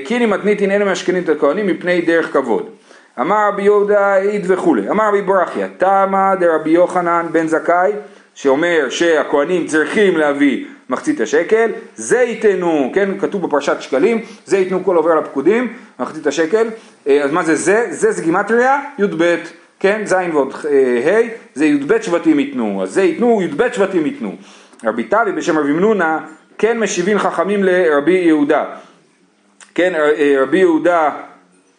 קיני 0.04 0.26
מתניתין 0.26 0.70
אין 0.70 0.82
ממשכנים 0.82 1.22
את 1.22 1.28
הכהנים 1.28 1.66
מפני 1.66 2.00
דרך 2.00 2.32
כבוד. 2.32 2.66
אמר 3.20 3.48
רבי 3.48 3.62
יהודה 3.62 4.06
העיד 4.06 4.44
וכולי, 4.48 4.90
אמר 4.90 5.08
רבי 5.08 5.22
ברכיה, 5.22 5.68
תמה 5.78 6.34
דרבי 6.40 6.70
יוחנן 6.70 7.26
בן 7.32 7.46
זכאי, 7.46 7.92
שאומר 8.34 8.86
שהכהנים 8.90 9.66
צריכים 9.66 10.16
להביא 10.16 10.64
מחצית 10.90 11.20
השקל, 11.20 11.70
זה 11.94 12.18
ייתנו, 12.18 12.90
כן, 12.94 13.18
כתוב 13.18 13.46
בפרשת 13.46 13.76
שקלים, 13.80 14.20
זה 14.44 14.58
ייתנו 14.58 14.84
כל 14.84 14.96
עובר 14.96 15.20
לפקודים, 15.20 15.72
מחצית 16.00 16.26
השקל, 16.26 16.68
אה, 17.06 17.24
אז 17.24 17.30
מה 17.32 17.42
זה 17.42 17.54
זה? 17.54 17.86
זה 17.90 18.12
זה 18.12 18.22
גימטריה, 18.22 18.80
י"ב, 18.98 19.36
כן, 19.80 20.02
ז' 20.04 20.14
ועוד 20.32 20.52
ה', 20.54 21.20
זה 21.54 21.66
י"ב 21.66 22.00
שבטים 22.00 22.38
ייתנו, 22.38 22.82
אז 22.82 22.90
זה 22.90 23.02
ייתנו, 23.02 23.42
י"ב 23.42 23.72
שבטים 23.72 24.06
ייתנו. 24.06 24.36
רבי 24.84 25.04
טלי 25.04 25.32
בשם 25.32 25.58
רבי 25.58 25.72
מנונה, 25.72 26.18
כן 26.58 26.78
משיבים 26.78 27.18
חכמים 27.18 27.64
לרבי 27.64 28.18
יהודה, 28.18 28.64
כן, 29.74 29.94
אה, 29.94 30.34
רבי 30.42 30.58
יהודה 30.58 31.10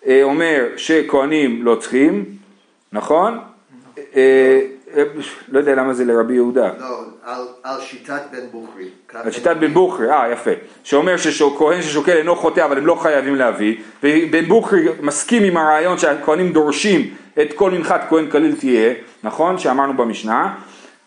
אה, 0.08 0.24
אומר 0.24 0.68
שכהנים 0.78 1.64
לא 1.64 1.76
צריכים, 1.76 2.26
נכון? 2.92 3.40
אה, 4.98 5.04
לא 5.48 5.60
יודע 5.60 5.76
למה 5.76 5.94
זה 5.94 6.06
לרבי 6.06 6.34
יהודה. 6.34 6.70
לא, 6.80 7.04
על 7.64 7.82
שיטת 7.82 8.22
בן 8.32 8.48
בוכרי. 8.52 8.90
על 9.14 9.32
שיטת 9.32 9.58
בן 9.58 9.74
בוכרי, 9.74 10.12
אה 10.12 10.32
יפה. 10.32 10.52
שאומר 10.84 11.18
שכהן 11.18 11.82
ששוקל 11.82 12.18
אינו 12.18 12.36
חוטא 12.36 12.66
אבל 12.66 12.78
הם 12.78 12.86
לא 12.86 12.96
חייבים 12.96 13.36
להביא. 13.36 13.76
ובן 14.04 14.46
בוכרי 14.46 14.88
מסכים 15.02 15.44
עם 15.44 15.58
הרעיון 15.58 15.98
שהכהנים 15.98 16.54
דורשים 16.54 17.14
את 17.42 17.54
כל 17.54 17.72
מנחת 17.72 18.06
כהן 18.10 18.30
כליל 18.30 18.56
תהיה, 18.56 18.94
נכון? 19.24 19.58
שאמרנו 19.58 19.94
במשנה. 19.94 20.56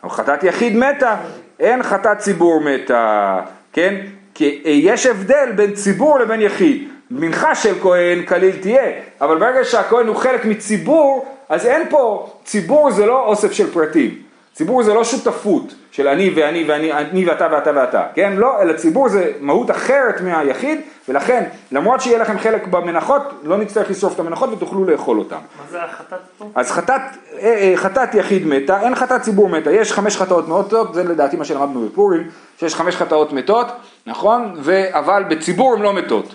חטאת 0.09 0.45
יחיד 0.45 0.77
מתה, 0.77 1.17
אין 1.61 1.83
חטאת 1.83 2.19
ציבור 2.19 2.61
מתה, 2.61 3.41
כן? 3.73 3.95
כי 4.35 4.61
יש 4.65 5.07
הבדל 5.07 5.53
בין 5.57 5.75
ציבור 5.75 6.19
לבין 6.19 6.41
יחיד. 6.41 6.89
מנחה 7.11 7.55
של 7.55 7.75
כהן 7.83 8.23
כליל 8.23 8.57
תהיה, 8.57 8.93
אבל 9.21 9.39
ברגע 9.39 9.65
שהכהן 9.65 10.07
הוא 10.07 10.17
חלק 10.17 10.45
מציבור, 10.45 11.34
אז 11.49 11.67
אין 11.67 11.83
פה, 11.91 12.31
ציבור 12.45 12.91
זה 12.91 13.07
לא 13.07 13.25
אוסף 13.27 13.53
של 13.53 13.73
פרטים, 13.73 14.23
ציבור 14.55 14.83
זה 14.83 14.95
לא 14.95 15.05
שותפות 15.05 15.75
של 15.91 16.09
אני 16.09 16.31
ואני 16.37 16.65
ואני, 16.65 16.93
אני 16.93 17.29
ואתה 17.29 17.49
ואתה 17.53 17.71
ואתה, 17.75 18.07
כן? 18.15 18.33
לא, 18.37 18.63
אלא 18.63 18.73
ציבור 18.73 19.09
זה 19.09 19.33
מהות 19.41 19.71
אחרת 19.71 20.21
מהיחיד, 20.21 20.81
ולכן 21.09 21.45
למרות 21.73 22.01
שיהיה 22.01 22.19
לכם 22.19 22.39
חלק 22.39 22.67
במנחות, 22.67 23.23
לא 23.43 23.57
נצטרך 23.57 23.91
לשרוף 23.91 24.15
את 24.15 24.21
המנחות 24.21 24.51
ותוכלו 24.53 24.85
לאכול 24.85 25.19
אותם. 25.19 25.37
מה 25.37 25.65
זה 25.71 25.83
החטאת 25.83 26.19
פה? 26.39 26.45
אז 26.55 26.71
חטאת, 26.71 27.01
אה, 27.39 27.39
אה, 27.41 27.73
חטאת 27.77 28.15
יחיד 28.15 28.47
מתה, 28.47 28.81
אין 28.81 28.95
חטאת 28.95 29.23
ציבור 29.23 29.49
מתה, 29.49 29.71
יש 29.71 29.93
חמש 29.93 30.17
חטאות 30.17 30.49
מתות, 30.49 30.95
זה 30.95 31.05
לדעתי 31.05 31.37
מה 31.37 31.45
שלמדנו 31.45 31.89
בפורים, 31.89 32.29
שיש 32.59 32.75
חמש 32.75 32.97
חטאות 32.97 33.33
מתות, 33.33 33.67
נכון? 34.07 34.55
אבל 34.91 35.25
בציבור 35.29 35.75
הן 35.75 35.83
לא 35.83 35.95
מתות. 35.95 36.35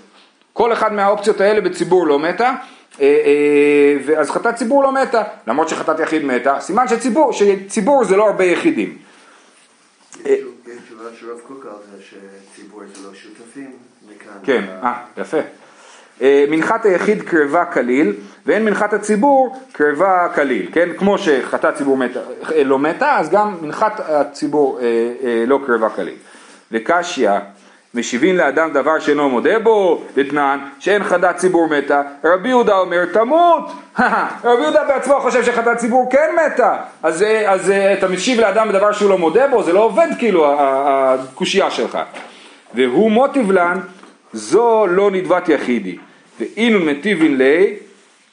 כל 0.53 0.73
אחד 0.73 0.93
מהאופציות 0.93 1.41
האלה 1.41 1.61
בציבור 1.61 2.07
לא 2.07 2.19
מתה, 2.19 2.51
אז 4.17 4.29
חטאת 4.29 4.55
ציבור 4.55 4.83
לא 4.83 4.91
מתה, 4.91 5.23
למרות 5.47 5.69
שחטאת 5.69 5.99
יחיד 5.99 6.25
מתה, 6.25 6.59
סימן 6.59 6.87
שציבור, 6.87 7.33
שציבור 7.33 8.05
זה 8.05 8.15
לא 8.15 8.27
הרבה 8.27 8.43
יחידים. 8.43 8.97
יש 10.25 10.39
תשובה 10.85 11.03
של 11.19 11.31
רב 11.31 11.39
קוק 11.47 11.65
על 11.65 11.71
זה 11.91 12.03
שציבור 12.03 12.81
זה 12.95 13.07
לא 13.07 13.13
שותפים 13.13 13.71
מכאן. 14.09 14.37
כן, 14.43 14.63
אה, 14.83 14.93
יפה. 15.17 15.37
אה, 16.21 16.45
מנחת 16.49 16.85
היחיד 16.85 17.21
קרבה 17.21 17.65
כליל, 17.65 18.13
ואין 18.45 18.65
מנחת 18.65 18.93
הציבור 18.93 19.57
קרבה 19.71 20.27
כליל, 20.35 20.69
כן? 20.73 20.89
כמו 20.97 21.17
שחטאת 21.17 21.75
ציבור 21.75 21.97
מתה, 21.97 22.19
אה, 22.55 22.63
לא 22.63 22.79
מתה, 22.79 23.17
אז 23.17 23.29
גם 23.29 23.57
מנחת 23.61 23.99
הציבור 23.99 24.79
אה, 24.79 24.85
אה, 25.23 25.43
לא 25.47 25.59
קרבה 25.65 25.89
כליל. 25.89 26.15
וקשיא, 26.71 27.31
משיבים 27.93 28.37
לאדם 28.37 28.73
דבר 28.73 28.99
שאינו 28.99 29.29
מודה 29.29 29.59
בו, 29.59 30.03
דתנן, 30.15 30.59
שאין 30.79 31.03
חטאת 31.03 31.35
ציבור 31.35 31.67
מתה, 31.67 32.01
רבי 32.23 32.49
יהודה 32.49 32.77
אומר 32.77 33.05
תמות, 33.05 33.71
רבי 34.43 34.61
יהודה 34.61 34.83
בעצמו 34.87 35.19
חושב 35.19 35.43
שחטאת 35.43 35.77
ציבור 35.77 36.09
כן 36.11 36.29
מתה, 36.45 36.77
אז, 37.03 37.25
אז 37.45 37.71
אה, 37.71 37.93
אתה 37.93 38.07
משיב 38.07 38.39
לאדם 38.39 38.69
בדבר 38.69 38.91
שהוא 38.91 39.09
לא 39.09 39.17
מודה 39.17 39.47
בו, 39.47 39.63
זה 39.63 39.73
לא 39.73 39.79
עובד 39.79 40.07
כאילו 40.19 40.55
הקושייה 40.59 41.71
שלך. 41.71 41.97
והוא 42.73 43.11
מוטיב 43.11 43.51
לן, 43.51 43.79
זו 44.33 44.87
לא 44.87 45.11
נדבת 45.11 45.49
יחידי, 45.49 45.97
ואינו 46.39 46.79
נתיבין 46.79 47.37
ליה, 47.37 47.67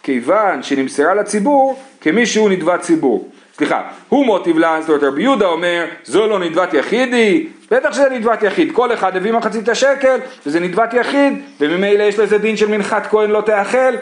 כיוון 0.03 0.63
שנמסרה 0.63 1.15
לציבור 1.15 1.81
כמי 2.01 2.27
שהוא 2.27 2.51
נדבת 2.51 2.81
ציבור. 2.81 3.31
סליחה, 3.57 3.83
הוא 4.09 4.27
מוטיב 4.27 4.59
לן, 4.59 4.81
זאת 4.81 4.89
אומרת 4.89 5.03
רבי 5.03 5.23
יהודה 5.23 5.47
אומר, 5.47 5.85
זו 6.05 6.27
לא 6.27 6.39
נדבת 6.39 6.75
יחידי, 6.75 7.47
בטח 7.71 7.93
שזה 7.93 8.09
נדבת 8.11 8.43
יחיד, 8.43 8.73
כל 8.73 8.93
אחד 8.93 9.17
הביא 9.17 9.33
מחצית 9.33 9.69
השקל, 9.69 10.19
וזה 10.47 10.61
נדבת 10.61 10.95
יחיד, 10.95 11.43
וממילא 11.61 12.03
יש 12.03 12.19
לזה 12.19 12.39
דין 12.39 12.57
של 12.57 12.69
מנחת 12.69 13.07
כהן 13.07 13.31
לא 13.31 13.41
תאכל, 13.41 13.95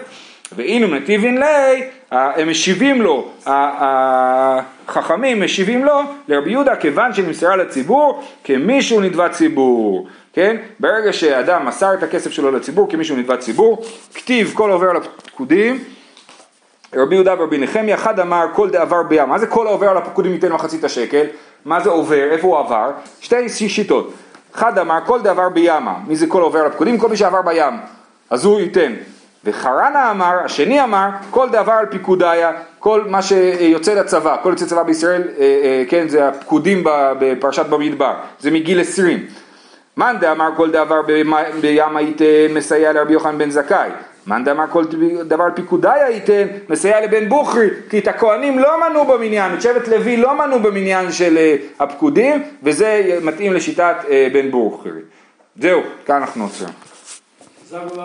ואינו 0.57 0.87
נתיבין 0.87 1.39
ליה, 1.39 1.89
הם 2.11 2.51
משיבים 2.51 3.03
לו, 3.03 3.29
החכמים 3.47 5.43
משיבים 5.43 5.85
לו 5.85 6.01
לרבי 6.29 6.51
יהודה 6.51 6.77
כיוון 6.77 7.13
שנמסרה 7.13 7.57
לציבור 7.57 8.25
כמישהו 8.45 9.01
נדבת 9.01 9.33
ציבור, 9.33 10.09
כן? 10.33 10.57
ברגע 10.81 11.13
שאדם 11.13 11.67
מסר 11.67 11.95
את 11.95 12.03
הכסף 12.03 12.31
שלו 12.31 12.51
לציבור 12.51 12.91
כמישהו 12.91 13.17
נדבת 13.17 13.41
ציבור, 13.41 13.85
כתיב 14.15 14.53
כל 14.55 14.71
עובר 14.71 14.91
על 14.91 14.97
הפקודים, 14.97 15.79
רבי 16.97 17.15
יהודה 17.15 17.35
ורבי 17.39 17.59
נחמיה, 17.59 17.95
אחד 17.95 18.21
אמר 18.21 18.47
כל 18.53 18.71
דעבר 18.71 19.03
בים, 19.03 19.29
מה 19.29 19.39
זה 19.39 19.47
כל 19.47 19.67
העובר 19.67 19.89
על 19.89 19.97
הפקודים 19.97 20.33
ייתן 20.33 20.53
מחצית 20.53 20.85
השקל? 20.85 21.25
מה 21.65 21.81
זה 21.81 21.91
עובר? 21.91 22.31
איפה 22.31 22.47
הוא 22.47 22.59
עבר? 22.59 22.91
שתי 23.21 23.49
שיטות, 23.49 24.13
אחד 24.55 24.79
אמר 24.79 24.99
כל 25.07 25.23
דעבר 25.23 25.49
בימה, 25.49 25.95
מי 26.07 26.17
זה 26.17 26.27
כל 26.27 26.43
עובר 26.43 26.59
על 26.61 26.67
הפקודים? 26.67 26.99
כל 26.99 27.09
מי 27.09 27.17
שעבר 27.17 27.43
בים, 27.43 27.75
אז 28.31 28.45
הוא 28.45 28.61
ייתן. 28.61 28.93
וחרנה 29.45 30.11
אמר, 30.11 30.39
השני 30.45 30.85
אמר, 30.85 31.09
כל 31.31 31.49
דבר 31.49 31.73
על 31.73 31.87
פיקודיה, 31.87 32.53
כל 32.79 33.05
מה 33.09 33.23
שיוצא 33.23 33.95
לצבא, 33.95 34.37
כל 34.43 34.51
יוצא 34.51 34.67
צבא 34.67 34.83
בישראל, 34.83 35.23
אה, 35.23 35.45
אה, 35.45 35.85
כן, 35.89 36.09
זה 36.09 36.29
הפקודים 36.29 36.85
בפרשת 37.19 37.67
במדבר, 37.67 38.15
זה 38.41 38.51
מגיל 38.51 38.81
עשרים. 38.81 39.27
מאן 39.97 40.17
דאמר 40.21 40.51
כל 40.57 40.71
דבר 40.71 41.03
בים 41.03 41.33
ייתן 42.01 42.55
מסייע 42.55 42.93
לרבי 42.93 43.13
יוחנן 43.13 43.39
בן 43.39 43.51
זכאי. 43.51 43.91
מאן 44.27 44.45
דאמר 44.45 44.65
כל 44.71 44.85
דבר 45.25 45.45
על 45.45 45.51
פיקודיה 45.55 46.11
ייתן 46.11 46.47
מסייע 46.69 47.01
לבן 47.01 47.29
בוכרי, 47.29 47.69
כי 47.91 47.99
את 47.99 48.09
הכהנים 48.09 48.59
לא 48.59 48.91
מנו 48.91 49.05
במניין, 49.05 49.55
את 49.55 49.63
שבט 49.63 49.89
לוי 49.89 50.17
לא 50.17 50.39
מנו 50.39 50.59
במניין 50.59 51.13
של 51.13 51.39
הפקודים, 51.81 52.43
וזה 52.63 53.19
מתאים 53.23 53.53
לשיטת 53.53 53.97
בן 54.33 54.51
בוכרי. 54.51 54.91
זהו, 55.61 55.81
כאן 56.07 56.17
אנחנו 56.17 56.45
עוצרים. 56.45 56.75